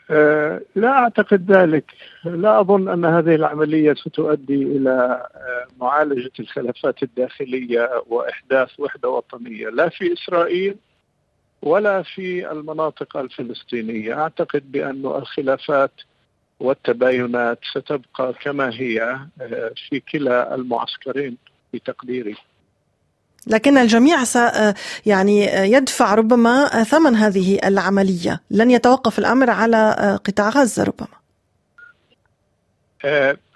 [0.75, 1.91] لا أعتقد ذلك.
[2.25, 9.89] لا أظن أن هذه العملية ستؤدي إلى آه، معالجة الخلافات الداخلية وإحداث وحدة وطنية لا
[9.89, 10.75] في إسرائيل
[11.61, 14.21] ولا في المناطق الفلسطينية.
[14.21, 15.91] أعتقد بأن الخلافات
[16.59, 19.01] والتباينات ستبقى كما هي
[19.41, 21.37] آه، في كلا المعسكرين
[21.71, 22.35] في تقديري.
[23.47, 24.37] لكن الجميع س
[25.05, 31.21] يعني يدفع ربما ثمن هذه العملية، لن يتوقف الأمر على قطاع غزة ربما.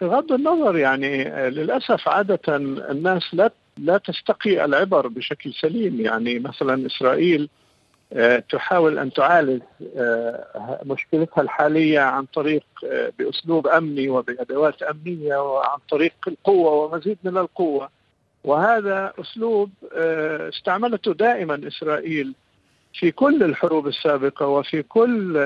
[0.02, 6.02] بغض النظر يعني للأسف عادة الناس لا لا تستقي العبر بشكل سليم.
[6.02, 7.50] يعني مثلا إسرائيل
[8.14, 9.62] آه، تحاول أن تعالج
[9.98, 17.38] آه، مشكلتها الحالية عن طريق آه، بأسلوب أمني وبأدوات أمنية وعن طريق القوة ومزيد من
[17.38, 17.90] القوة.
[18.46, 19.70] وهذا أسلوب
[20.54, 22.34] استعملته دائما إسرائيل
[22.94, 25.38] في كل الحروب السابقة وفي كل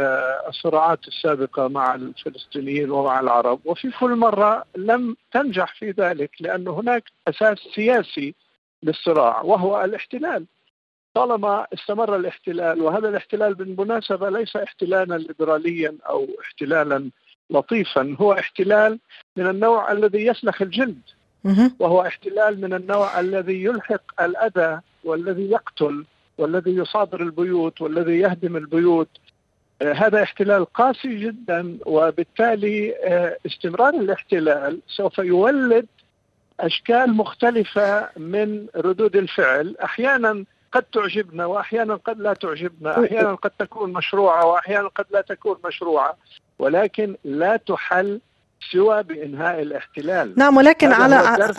[0.47, 7.03] الصراعات السابقة مع الفلسطينيين ومع العرب وفي كل مرة لم تنجح في ذلك لأن هناك
[7.27, 8.35] أساس سياسي
[8.83, 10.45] للصراع وهو الاحتلال.
[11.13, 17.09] طالما استمر الاحتلال وهذا الاحتلال بالمناسبة ليس احتلالا ليبراليا أو احتلالا
[17.49, 18.99] لطيفا هو احتلال
[19.37, 21.01] من النوع الذي يسلخ الجلد.
[21.79, 26.05] وهو احتلال من النوع الذي يلحق الأذى والذي يقتل
[26.37, 29.09] والذي يصادر البيوت والذي يهدم البيوت.
[29.81, 35.85] آه، هذا احتلال قاسي جدا وبالتالي آه، استمرار الاحتلال سوف يولد
[36.59, 39.75] أشكال مختلفة من ردود الفعل.
[39.83, 43.05] أحيانا قد تعجبنا واحيانا قد لا تعجبنا.
[43.05, 46.17] أحيانا قد تكون مشروعة واحيانا قد لا تكون مشروعة.
[46.59, 48.19] ولكن لا تحل
[48.71, 50.33] سوى بإنهاء الاحتلال.
[50.37, 51.15] نعم ولكن على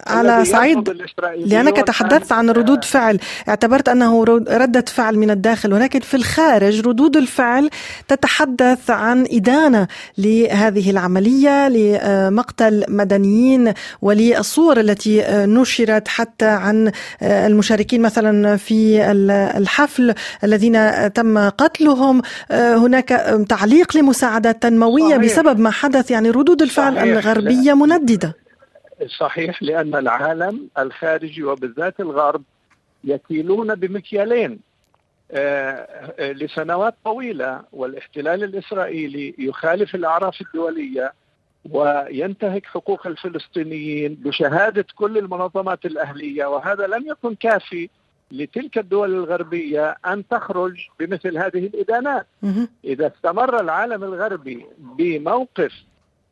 [0.06, 1.02] على صعيد
[1.46, 3.18] لأنك تحدثت عن ردود فعل.
[3.48, 7.70] اعتبرت أنه ردة فعل من الداخل ولكن في الخارج ردود الفعل
[8.08, 9.86] تتحدث عن إدانة
[10.18, 19.10] لهذه العملية لمقتل مدنيين وللصور التي نشرت حتى عن المشاركين مثلا في
[19.56, 22.22] الحفل الذين تم قتلهم.
[22.50, 23.08] هناك
[23.48, 25.16] تعليق لمساعدات تنموية صحيح.
[25.16, 28.34] بسبب ما حدث يعني ردود الفعل الغربية منددة.
[29.18, 32.42] صحيح لأن العالم الخارجي وبالذات الغرب
[33.04, 34.60] يكيلون بمكيالين.
[35.32, 35.72] آه،
[36.18, 41.12] آه، لسنوات طويلة والاحتلال الإسرائيلي يخالف الأعراف الدولية
[41.70, 47.88] وينتهك حقوق الفلسطينيين بشهادة كل المنظمات الأهلية وهذا لم يكن كافي
[48.30, 52.26] لتلك الدول الغربية أن تخرج بمثل هذه الإدانات.
[52.84, 55.72] إذا استمر العالم الغربي بموقف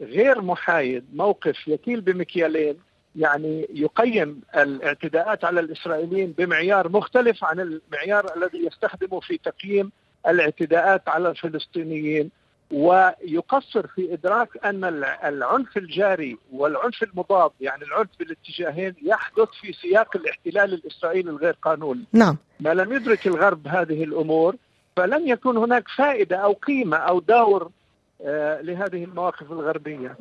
[0.01, 2.77] غير محايد موقف يكيل بمكيالين
[3.17, 9.93] يعني يقيم الاعتداءات على الإسرائيليين بمعيار مختلف عن المعيار الذي يستخدمه في تقييم
[10.29, 12.31] الاعتداءات على الفلسطينيين
[12.73, 14.85] ويقصر في إدراك أن
[15.25, 22.05] العنف الجاري والعنف المضاد يعني العنف بالاتجاهين يحدث في سياق الاحتلال الإسرائيلي الغير قانوني.
[22.13, 22.37] نعم.
[22.61, 24.57] ما لم يدرك الغرب هذه الأمور
[24.97, 27.71] فلن يكون هناك فائدة أو قيمة أو دور
[28.20, 30.16] لهذه المواقف الغربية.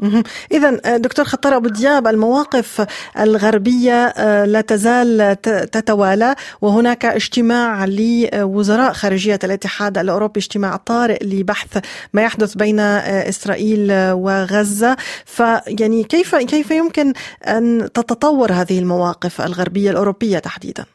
[0.51, 2.87] إذا آه، دكتور خطر أبو دياب المواقف
[3.19, 12.21] الغربية آه، لا تزال تتوالى وهناك اجتماع لوزراء خارجية الاتحاد الأوروبي اجتماع طارئ لبحث ما
[12.21, 14.97] يحدث بين إسرائيل وغزة.
[15.25, 17.13] فيعني كيف كيف يمكن
[17.47, 20.85] أن تتطور هذه المواقف الغربية الأوروبية تحديدا؟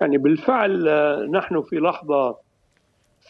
[0.00, 0.88] يعني بالفعل
[1.30, 2.36] نحن في لحظة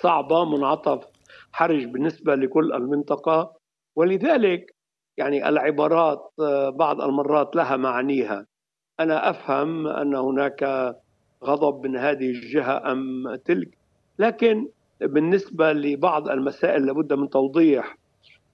[0.03, 1.13] صعبة منعطف
[1.55, 3.53] حرج بالنسبة لكل المنطقة
[3.97, 4.75] ولذلك
[5.17, 8.47] يعني العبارات آه، بعض المرات لها معانيها.
[9.01, 10.95] أنا أفهم أن هناك
[11.45, 13.79] غضب من هذه الجهة أم تلك
[14.19, 14.69] لكن
[15.01, 17.97] بالنسبة لبعض المسائل لابد من توضيح.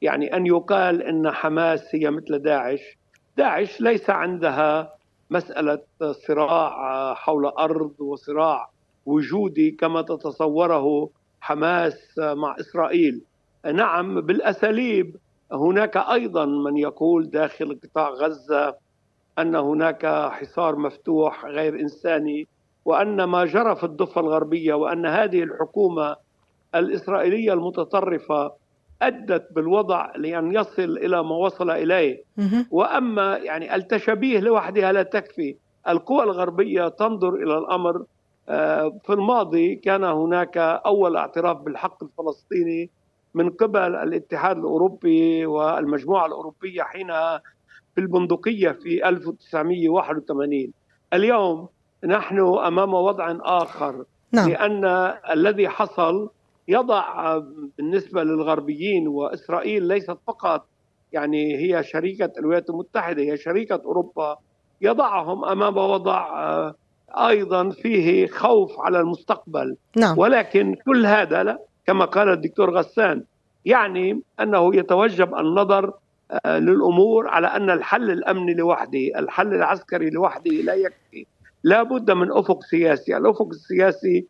[0.03, 2.99] يعني أن يقال أن حماس هي مثل داعش.
[3.37, 4.93] داعش ليس عندها
[5.31, 5.79] مسألة
[6.11, 8.71] صراع حول أرض وصراع
[9.07, 11.11] وجودي كما تتصوره
[11.41, 13.21] حماس مع إسرائيل.
[13.75, 15.17] نعم بالأساليب.
[15.53, 18.77] هناك أيضا من يقول داخل قطاع غزة
[19.39, 22.47] أن هناك حصار مفتوح غير إنساني
[22.85, 26.17] وأن ما جرى في الضفة الغربية وأن هذه الحكومة
[26.75, 28.53] الإسرائيلية المتطرفة
[29.03, 32.23] أدت بالوضع لأن يصل إلى ما وصل إليه.
[32.71, 35.57] وأما يعني التشابيه لوحدها لا تكفي.
[35.89, 38.05] القوى الغربية تنظر إلى الأمر
[38.47, 42.91] في الماضي كان هناك أول اعتراف بالحق الفلسطيني
[43.35, 47.43] من قبل الاتحاد الأوروبي والمجموعة الأوروبية حينها
[47.95, 50.73] في البندقية في 1981
[51.15, 51.69] اليوم
[52.05, 54.49] نحن أمام وضع آخر نعم.
[54.49, 54.85] لأن
[55.31, 56.31] الذي حصل
[56.69, 57.39] يضع
[57.79, 60.67] بالنسبة للغربيين وإسرائيل ليست فقط
[61.13, 64.39] يعني هي شريكة الولايات المتحدة هي شريكة أوروبا
[64.81, 66.75] يضعهم أمام وضع آه،
[67.13, 69.77] أيضا فيه خوف على المستقبل.
[69.97, 70.19] نعم.
[70.19, 73.23] ولكن كل هذا لا كما قال الدكتور غسان
[73.65, 75.93] يعني أنه يتوجب النظر
[76.45, 81.27] آه، للأمور على أن الحل الأمني لوحده، الحل العسكري لوحده لا يكفي،
[81.65, 83.17] لا بد من أفق سياسي.
[83.17, 84.27] الأفق السياسي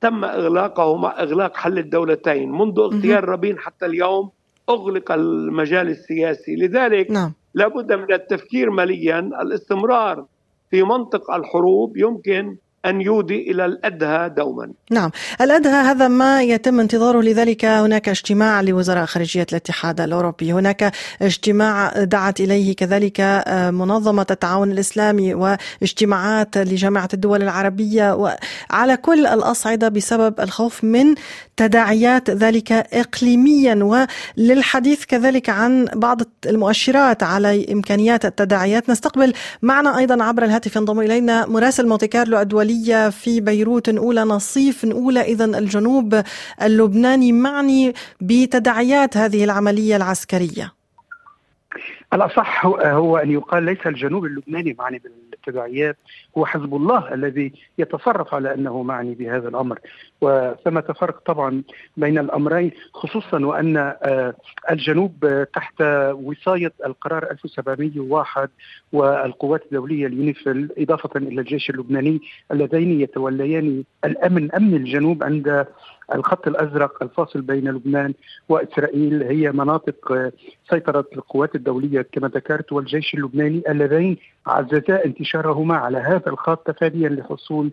[0.00, 2.52] تم إغلاقه مع إغلاق حل الدولتين.
[2.52, 4.30] منذ اغتيال رابين حتى اليوم
[4.68, 6.56] أغلق المجال السياسي.
[6.56, 7.32] لذلك نعم.
[7.54, 10.24] لا بد من التفكير ماليا الاستمرار
[10.70, 12.56] في منطق الحروب يمكن
[12.86, 14.72] أن يودي إلى الأدهى دوما.
[14.90, 15.10] نعم.
[15.40, 20.52] الأدهى هذا ما يتم انتظاره لذلك هناك اجتماع لوزراء خارجية الاتحاد الأوروبي.
[20.52, 20.92] هناك
[21.22, 28.36] اجتماع دعت إليه كذلك آه، منظمة التعاون الإسلامي واجتماعات لجامعة الدول العربية
[28.70, 31.14] وعلى كل الأصعدة بسبب الخوف من
[31.56, 34.06] تداعيات ذلك إقليميا.
[34.38, 38.90] وللحديث كذلك عن بعض المؤشرات على إمكانيات التداعيات.
[38.90, 43.90] نستقبل معنا أيضا عبر الهاتف ينضم إلينا مراسل مونتي كارلو الدولية في بيروت.
[43.90, 46.22] نقول نصيف نقول إذا الجنوب
[46.62, 47.32] اللبناني.
[47.32, 50.72] معني بتداعيات هذه العملية العسكرية.
[52.12, 55.96] الأصح هو أن يقال ليس الجنوب اللبناني معني بالتداعيات
[56.38, 59.78] هو حزب الله الذي يتصرف على أنه معني بهذا الأمر.
[60.20, 61.62] وثمة فرق طبعا
[61.96, 64.34] بين الأمرين خصوصا وأن آه،
[64.70, 65.82] الجنوب تحت
[66.12, 68.48] وصاية القرار 1701
[68.92, 72.20] والقوات الدولية اليونيفيل إضافة إلى الجيش اللبناني
[72.52, 75.66] اللذين يتوليان الأمن أمن الجنوب عند
[76.14, 78.14] الخط الأزرق الفاصل بين لبنان
[78.48, 80.30] وإسرائيل هي مناطق
[80.70, 87.70] سيطرة القوات الدولية كما ذكرت والجيش اللبناني اللذين عززا انتشارهما على هذا الخط تفاديا لحصول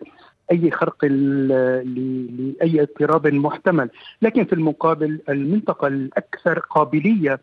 [0.52, 3.90] أي خرق لأي اضطراب محتمل،
[4.22, 7.40] لكن في المقابل المنطقة الأكثر قابلية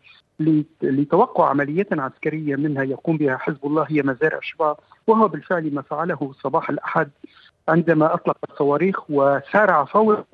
[0.82, 4.74] لتوقع عملية عسكرية منها يقوم بها حزب الله هي مزارع شبع
[5.06, 7.10] وهو بالفعل ما فعله صباح الأحد
[7.68, 10.24] عندما أطلق الصواريخ وسارع فورا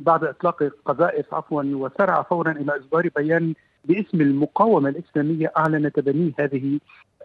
[0.00, 3.54] بعد إطلاق القذائف عفوا وسارع فورا إلى إصدار بيان
[3.84, 6.78] باسم المقاومة الإسلامية اعلن تبنيه هذه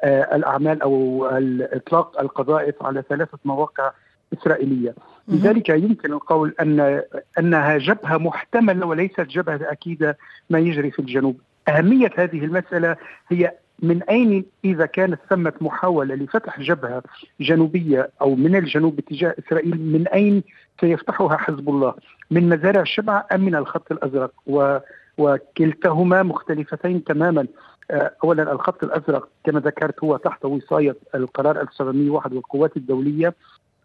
[0.03, 1.25] آه، الأعمال أو
[1.61, 3.91] اطلاق القذائف على ثلاثة مواقع
[4.33, 4.95] إسرائيلية.
[5.27, 7.01] لذلك يمكن القول أن
[7.39, 10.17] أنها جبهة محتملة وليست جبهة أكيدة
[10.49, 11.39] ما يجري في الجنوب.
[11.67, 12.95] أهمية هذه المسألة
[13.29, 17.03] هي من أين إذا كانت ثمه محاولة لفتح جبهة
[17.39, 20.43] جنوبية أو من الجنوب باتجاه إسرائيل من أين
[20.81, 21.93] سيفتحها حزب الله؟
[22.31, 24.77] من مزارع الشبع أم من الخط الأزرق؟ و
[25.17, 27.47] وكلتهما مختلفتين تماما.
[27.91, 33.33] آه، اولا الخط الأزرق كما ذكرت هو تحت وصاية القرار 1701 والقوات الدولية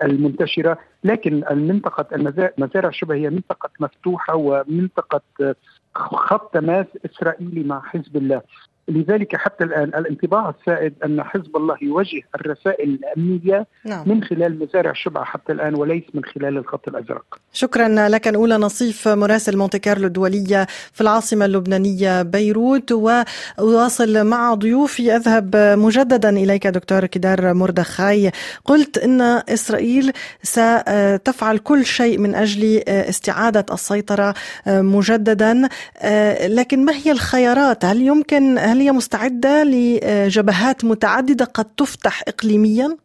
[0.03, 2.07] المنتشرة لكن المنطقة
[2.59, 5.20] مزارع الشبع هي منطقة مفتوحة ومنطقة
[5.95, 8.43] خط تماس إسرائيلي مع حزب الله.
[8.91, 14.09] لذلك حتى الآن الانطباع السائد أن حزب الله يوجه الرسائل الأمنية نعم.
[14.09, 17.38] من خلال مزارع شبعة حتى الآن وليس من خلال الخط الأزرق.
[17.53, 18.28] شكرا لك.
[18.28, 25.16] نقول نصيف مراسل مونتي كارلو الدولية في العاصمة اللبنانية بيروت وواصل مع ضيوفي.
[25.16, 28.30] أذهب مجددا إليك دكتور كدار مردخاي.
[28.64, 30.12] قلت أن إسرائيل
[30.43, 34.34] ستفعل كل شيء من أجل استعادة السيطرة
[34.66, 35.68] مجددا.
[36.47, 42.97] لكن ما هي الخيارات؟ هل يمكن هل هي مستعدة لجبهات متعددة قد تفتح إقليميا؟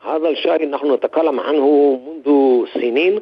[0.00, 3.20] هذا الشيء نحن نتكلم عنه منذ سنين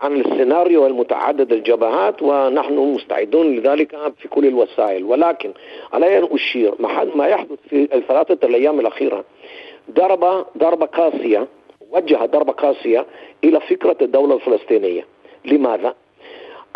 [0.00, 5.52] عن السيناريو المتعدد الجبهات ونحن مستعدون لذلك في كل الوسائل ولكن
[5.92, 6.74] علي أن أشير
[7.14, 9.24] ما يحدث في الثلاثة الأيام الأخيرة
[9.90, 11.48] ضربة ضربة قاسية
[11.90, 13.06] وجه ضربة قاسية
[13.44, 15.06] إلى فكرة الدولة الفلسطينية
[15.44, 15.94] لماذا؟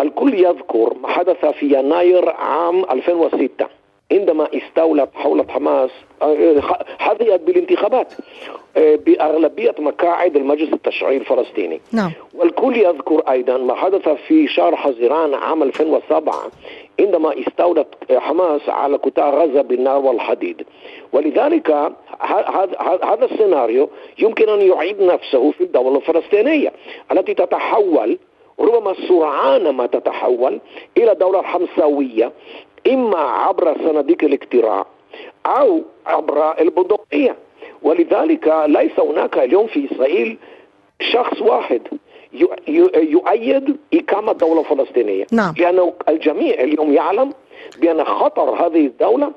[0.01, 3.67] الكل يذكر ما حدث في يناير عام 2006
[4.13, 5.91] عندما استولت حولة حماس
[6.99, 8.13] حظيت بالانتخابات
[8.77, 12.13] آه، بأغلبية مقاعد المجلس التشريعي الفلسطيني نعم.
[12.35, 16.35] والكل يذكر أيضا ما حدث في شهر حزيران عام 2007
[17.01, 20.67] عندما استولت حماس على قطاع غزة بالنار والحديد
[21.13, 21.71] ولذلك
[23.03, 23.89] هذا السيناريو
[24.19, 26.73] يمكن أن يعيد نفسه في الدولة الفلسطينية
[27.13, 28.19] التي تتحول
[28.61, 30.61] ربما سرعان ما تتحول
[30.99, 32.33] إلى دولة حمساوية
[32.87, 34.87] إما عبر صناديق الاقتراع
[35.47, 37.37] أو عبر البندقية.
[37.83, 40.37] ولذلك ليس هناك اليوم في إسرائيل
[41.01, 41.83] شخص واحد
[42.97, 45.27] يؤيد إقامة دولة فلسطينية.
[45.33, 45.55] نعم.
[45.59, 47.33] لأن الجميع اليوم يعلم
[47.81, 49.33] بأن خطر هذه الدولة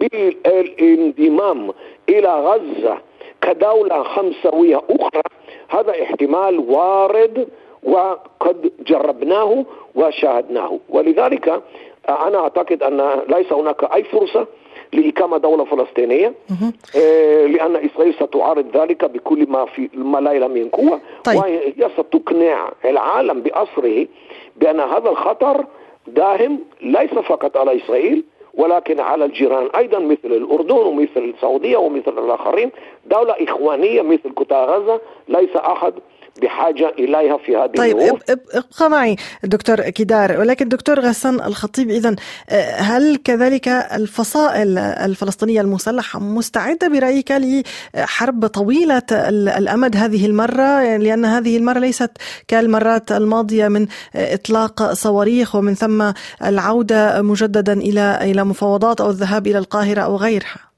[0.00, 1.72] بالانضمام
[2.08, 2.98] إلى غزة
[3.42, 5.22] كدولة خمسوية أخرى.
[5.68, 7.48] هذا احتمال وارد
[7.82, 9.64] وقد جربناه
[9.94, 10.78] وشاهدناه.
[10.88, 11.62] ولذلك
[12.08, 14.46] أنا أعتقد أن ليس هناك أي فرصة
[14.92, 16.34] لإقامة دولة فلسطينية
[16.96, 21.00] آه، لأن إسرائيل ستعارض ذلك بكل ما في ما لا من قوة.
[21.24, 21.36] طيب.
[21.36, 24.06] وهي ستقنع العالم بأسره
[24.56, 25.64] بأن هذا الخطر
[26.06, 28.24] داهم ليس فقط على إسرائيل
[28.54, 29.68] ولكن على الجيران.
[29.76, 32.70] أيضا مثل الأردن ومثل السعودية ومثل الآخرين.
[33.06, 35.94] دولة إخوانية مثل قطاع غزة ليس أحد
[36.42, 42.16] بحاجة إليها في هذه طيب الظروف ابقى معي دكتور كدار ولكن دكتور غسان الخطيب إذا
[42.50, 49.02] آه، هل كذلك الفصائل الفلسطينية المسلحة مستعدة برأيك لحرب طويلة
[49.58, 52.10] الأمد هذه المرة؟ لأن هذه المرة ليست
[52.48, 56.12] كالمرات الماضية من إطلاق صواريخ ومن ثم
[56.44, 60.70] العودة مجددا إلى إلى مفاوضات أو الذهاب إلى القاهرة أو غيرها.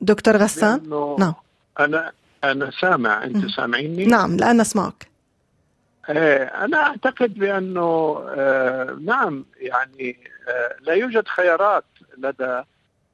[0.00, 0.80] دكتور غسان؟
[1.18, 1.34] نعم.
[1.80, 2.12] أنا
[2.44, 5.16] أنا سامع أنت سامعيني؟ نعم الآن نسمعك
[6.10, 10.16] إيه، أنا أعتقد بأنه آه، نعم يعني
[10.48, 11.84] آه، لا يوجد خيارات
[12.18, 12.62] لدى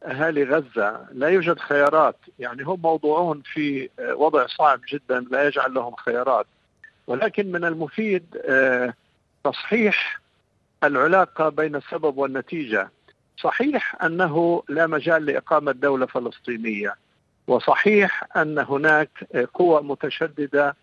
[0.04, 2.16] أهالي غزة لا يوجد خيارات.
[2.38, 6.46] يعني هم موضوعون في آه، وضع صعب جدا لا يجعل لهم خيارات.
[7.06, 8.24] ولكن من المفيد
[9.44, 10.20] تصحيح
[10.84, 12.90] العلاقة بين السبب والنتيجة.
[13.38, 16.94] صحيح أنه لا مجال لإقامة دولة فلسطينية.
[17.46, 19.10] وصحيح أن هناك
[19.54, 20.76] قوى متشددة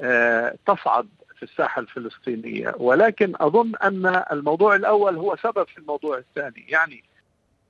[0.00, 2.74] آه، تصعد في الساحة الفلسطينية.
[2.78, 6.64] ولكن أظن أن الموضوع الأول هو سبب في الموضوع الثاني.
[6.68, 7.04] يعني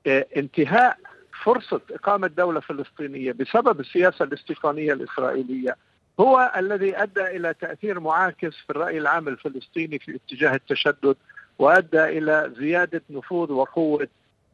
[0.06, 0.96] آه، انتهاء
[1.44, 5.76] فرصة إقامة دولة فلسطينية بسبب السياسة الاستيطانيه الإسرائيلية
[6.20, 11.16] هو الذي أدى إلى تأثير معاكس في الرأي العام الفلسطيني في اتجاه التشدد
[11.58, 14.08] وأدى إلى زيادة نفوذ وقوة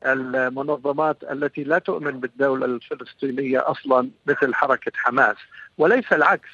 [0.07, 5.36] المنظمات التي لا تؤمن بالدولة الفلسطينية أصلا مثل حركة حماس.
[5.78, 6.49] وليس العكس.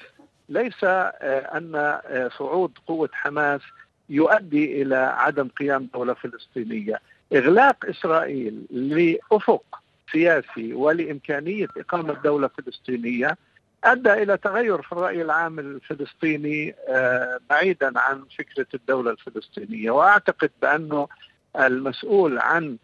[0.48, 3.60] ليس آه، أن آه، صعود قوة حماس
[4.08, 7.00] يؤدي إلى عدم قيام دولة فلسطينية.
[7.32, 9.64] إغلاق إسرائيل لأفق
[10.12, 13.36] سياسي ولإمكانية إقامة دولة فلسطينية
[13.84, 19.90] أدى إلى تغير في الرأي العام الفلسطيني آه، بعيدا عن فكرة الدولة الفلسطينية.
[19.90, 21.08] وأعتقد بأنه
[21.56, 22.76] المسؤول عن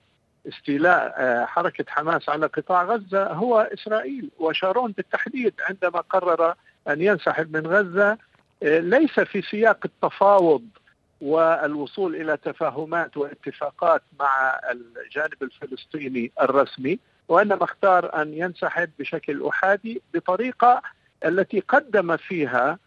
[0.48, 6.54] استيلاء آه، حركة حماس على قطاع غزة هو إسرائيل وشارون بالتحديد عندما قرر
[6.88, 8.18] أن ينسحب من غزة
[8.62, 10.64] آه، ليس في سياق التفاوض
[11.20, 20.82] والوصول إلى تفاهمات واتفاقات مع الجانب الفلسطيني الرسمي وإنما اختار أن ينسحب بشكل أحادي بطريقة
[21.24, 22.78] التي قدم فيها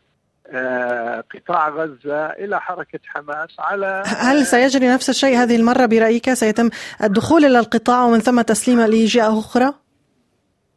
[1.36, 6.70] قطاع غزة إلى حركة حماس على هل سيجري نفس الشيء هذه المرة برأيك سيتم
[7.04, 9.74] الدخول إلى القطاع ومن ثم تسليمه لجهة أخرى؟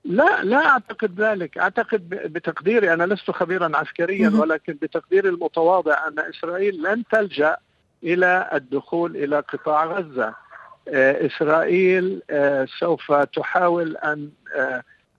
[0.05, 6.83] لا لا أعتقد ذلك، أعتقد بتقديري أنا لست خبيرا عسكريا ولكن بتقديري المتواضع أن إسرائيل
[6.83, 7.57] لن تلجأ
[8.03, 10.35] إلى الدخول إلى قطاع غزة.
[10.89, 14.31] آه، إسرائيل آه، سوف تحاول أن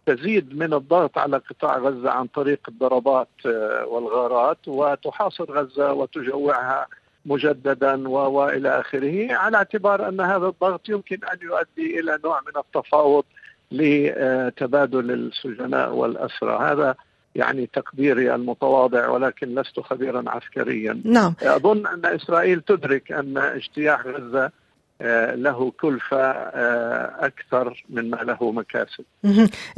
[0.06, 6.88] تزيد من الضغط على قطاع غزة عن طريق الضربات آه، والغارات وتحاصر غزة وتجوعها
[7.26, 13.24] مجددا والى آخره على اعتبار أن هذا الضغط يمكن أن يؤدي إلى نوع من التفاوض
[13.72, 16.58] لتبادل السجناء والأسرى.
[16.72, 16.96] هذا
[17.36, 21.02] يعني تقديري المتواضع ولكن لست خبيرا عسكريا.
[21.06, 21.34] نعم.
[21.42, 24.52] أظن أن إسرائيل تدرك أن اجتياح غزة آه،
[25.36, 29.04] له كلفة آه، أكثر مما له مكاسب.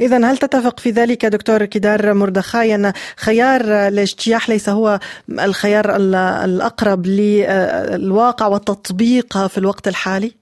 [0.00, 4.98] إذا هل تتفق في ذلك دكتور كدار مردخاي أن خيار الاجتياح ليس هو
[5.30, 5.96] الخيار
[6.44, 10.32] الأقرب للواقع والتطبيق في الوقت الحالي؟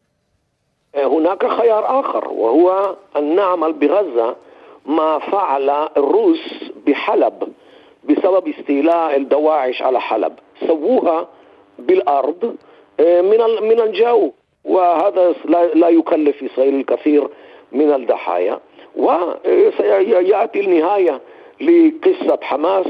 [0.97, 4.37] هناك خيار آخر وهو أن نعمل بغزة
[4.87, 6.39] ما فعل الروس
[6.87, 7.53] بحلب
[8.09, 10.33] بسبب استيلاء الدواعش على حلب.
[10.67, 11.29] سووها
[11.79, 12.57] بالأرض
[13.01, 14.33] آه، من من الجو.
[14.67, 15.35] وهذا
[15.75, 17.29] لا يكلف إسرائيل الكثير
[17.73, 18.61] من الضحايا.
[18.97, 21.21] وسيأتي النهاية
[21.61, 22.87] لقصة حماس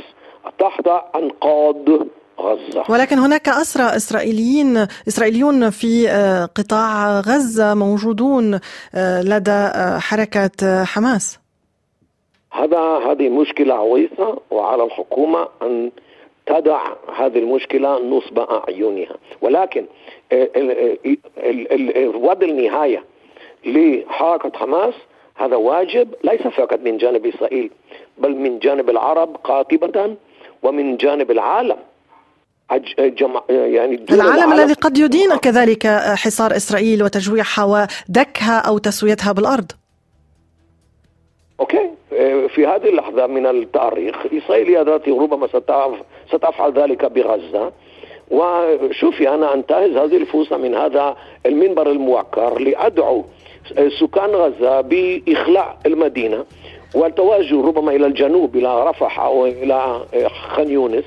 [0.59, 1.89] تحت أنقاض
[2.41, 2.85] غزة.
[2.89, 8.61] ولكن هناك أسرى إسرائيليين إسرائيليون في آه، قطاع غزة موجودون
[8.95, 11.39] آه، لدى آه، حركة حماس.
[12.53, 15.91] هذا هذه مشكلة عويصة وعلى الحكومة أن
[16.47, 16.82] تدع
[17.16, 19.16] هذه المشكلة نصب أعينها.
[19.40, 19.84] ولكن
[22.14, 23.05] وضع النهاية
[23.64, 24.94] لحركة حماس
[25.34, 27.70] هذا واجب ليس فقط من جانب إسرائيل
[28.18, 30.16] بل من جانب العرب قاطبة
[30.62, 31.76] ومن جانب العالم.
[32.99, 34.53] جمع يعني العالم, العالم.
[34.53, 35.86] الذي قد يدين كذلك
[36.16, 39.72] حصار إسرائيل وتجويعها ودكها أو تسويتها بالأرض.
[41.61, 41.90] أوكي.
[42.49, 45.47] في هذه اللحظة من التاريخ إسرائيل التي ربما
[46.29, 47.72] ستفعل ذلك بغزة.
[48.31, 51.16] وشوفي أنا أنتهز هذه الفرصة من هذا
[51.47, 53.24] المنبر الموقر لأدعو
[54.01, 56.45] سكان غزة بإخلاء المدينة
[56.95, 60.01] والتوجه ربما إلى الجنوب إلى رفح أو إلى
[60.49, 61.05] خان يونس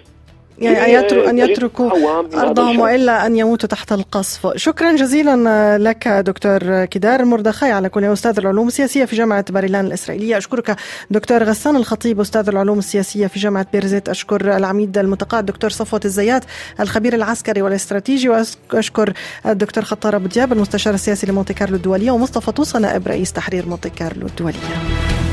[0.61, 0.99] يعني
[1.29, 1.91] أن يتركوا
[2.33, 4.47] أرضهم وإلا أن يموتوا تحت القصف.
[4.55, 10.37] شكرا جزيلا لك دكتور كدار المردخاي على كل أستاذ العلوم السياسية في جامعة باريلان الإسرائيلية.
[10.37, 10.75] أشكرك
[11.11, 14.09] دكتور غسان الخطيب أستاذ العلوم السياسية في جامعة بيرزيت.
[14.09, 16.43] أشكر العميد المتقاعد دكتور صفوة الزيات
[16.79, 18.29] الخبير العسكري والاستراتيجي.
[18.29, 19.13] وأشكر
[19.45, 23.89] الدكتور خطار أبو دياب المستشار السياسي لمونتي كارلو الدولية ومصطفى طوسة نائب رئيس تحرير مونتي
[23.89, 25.28] كارلو الدولية.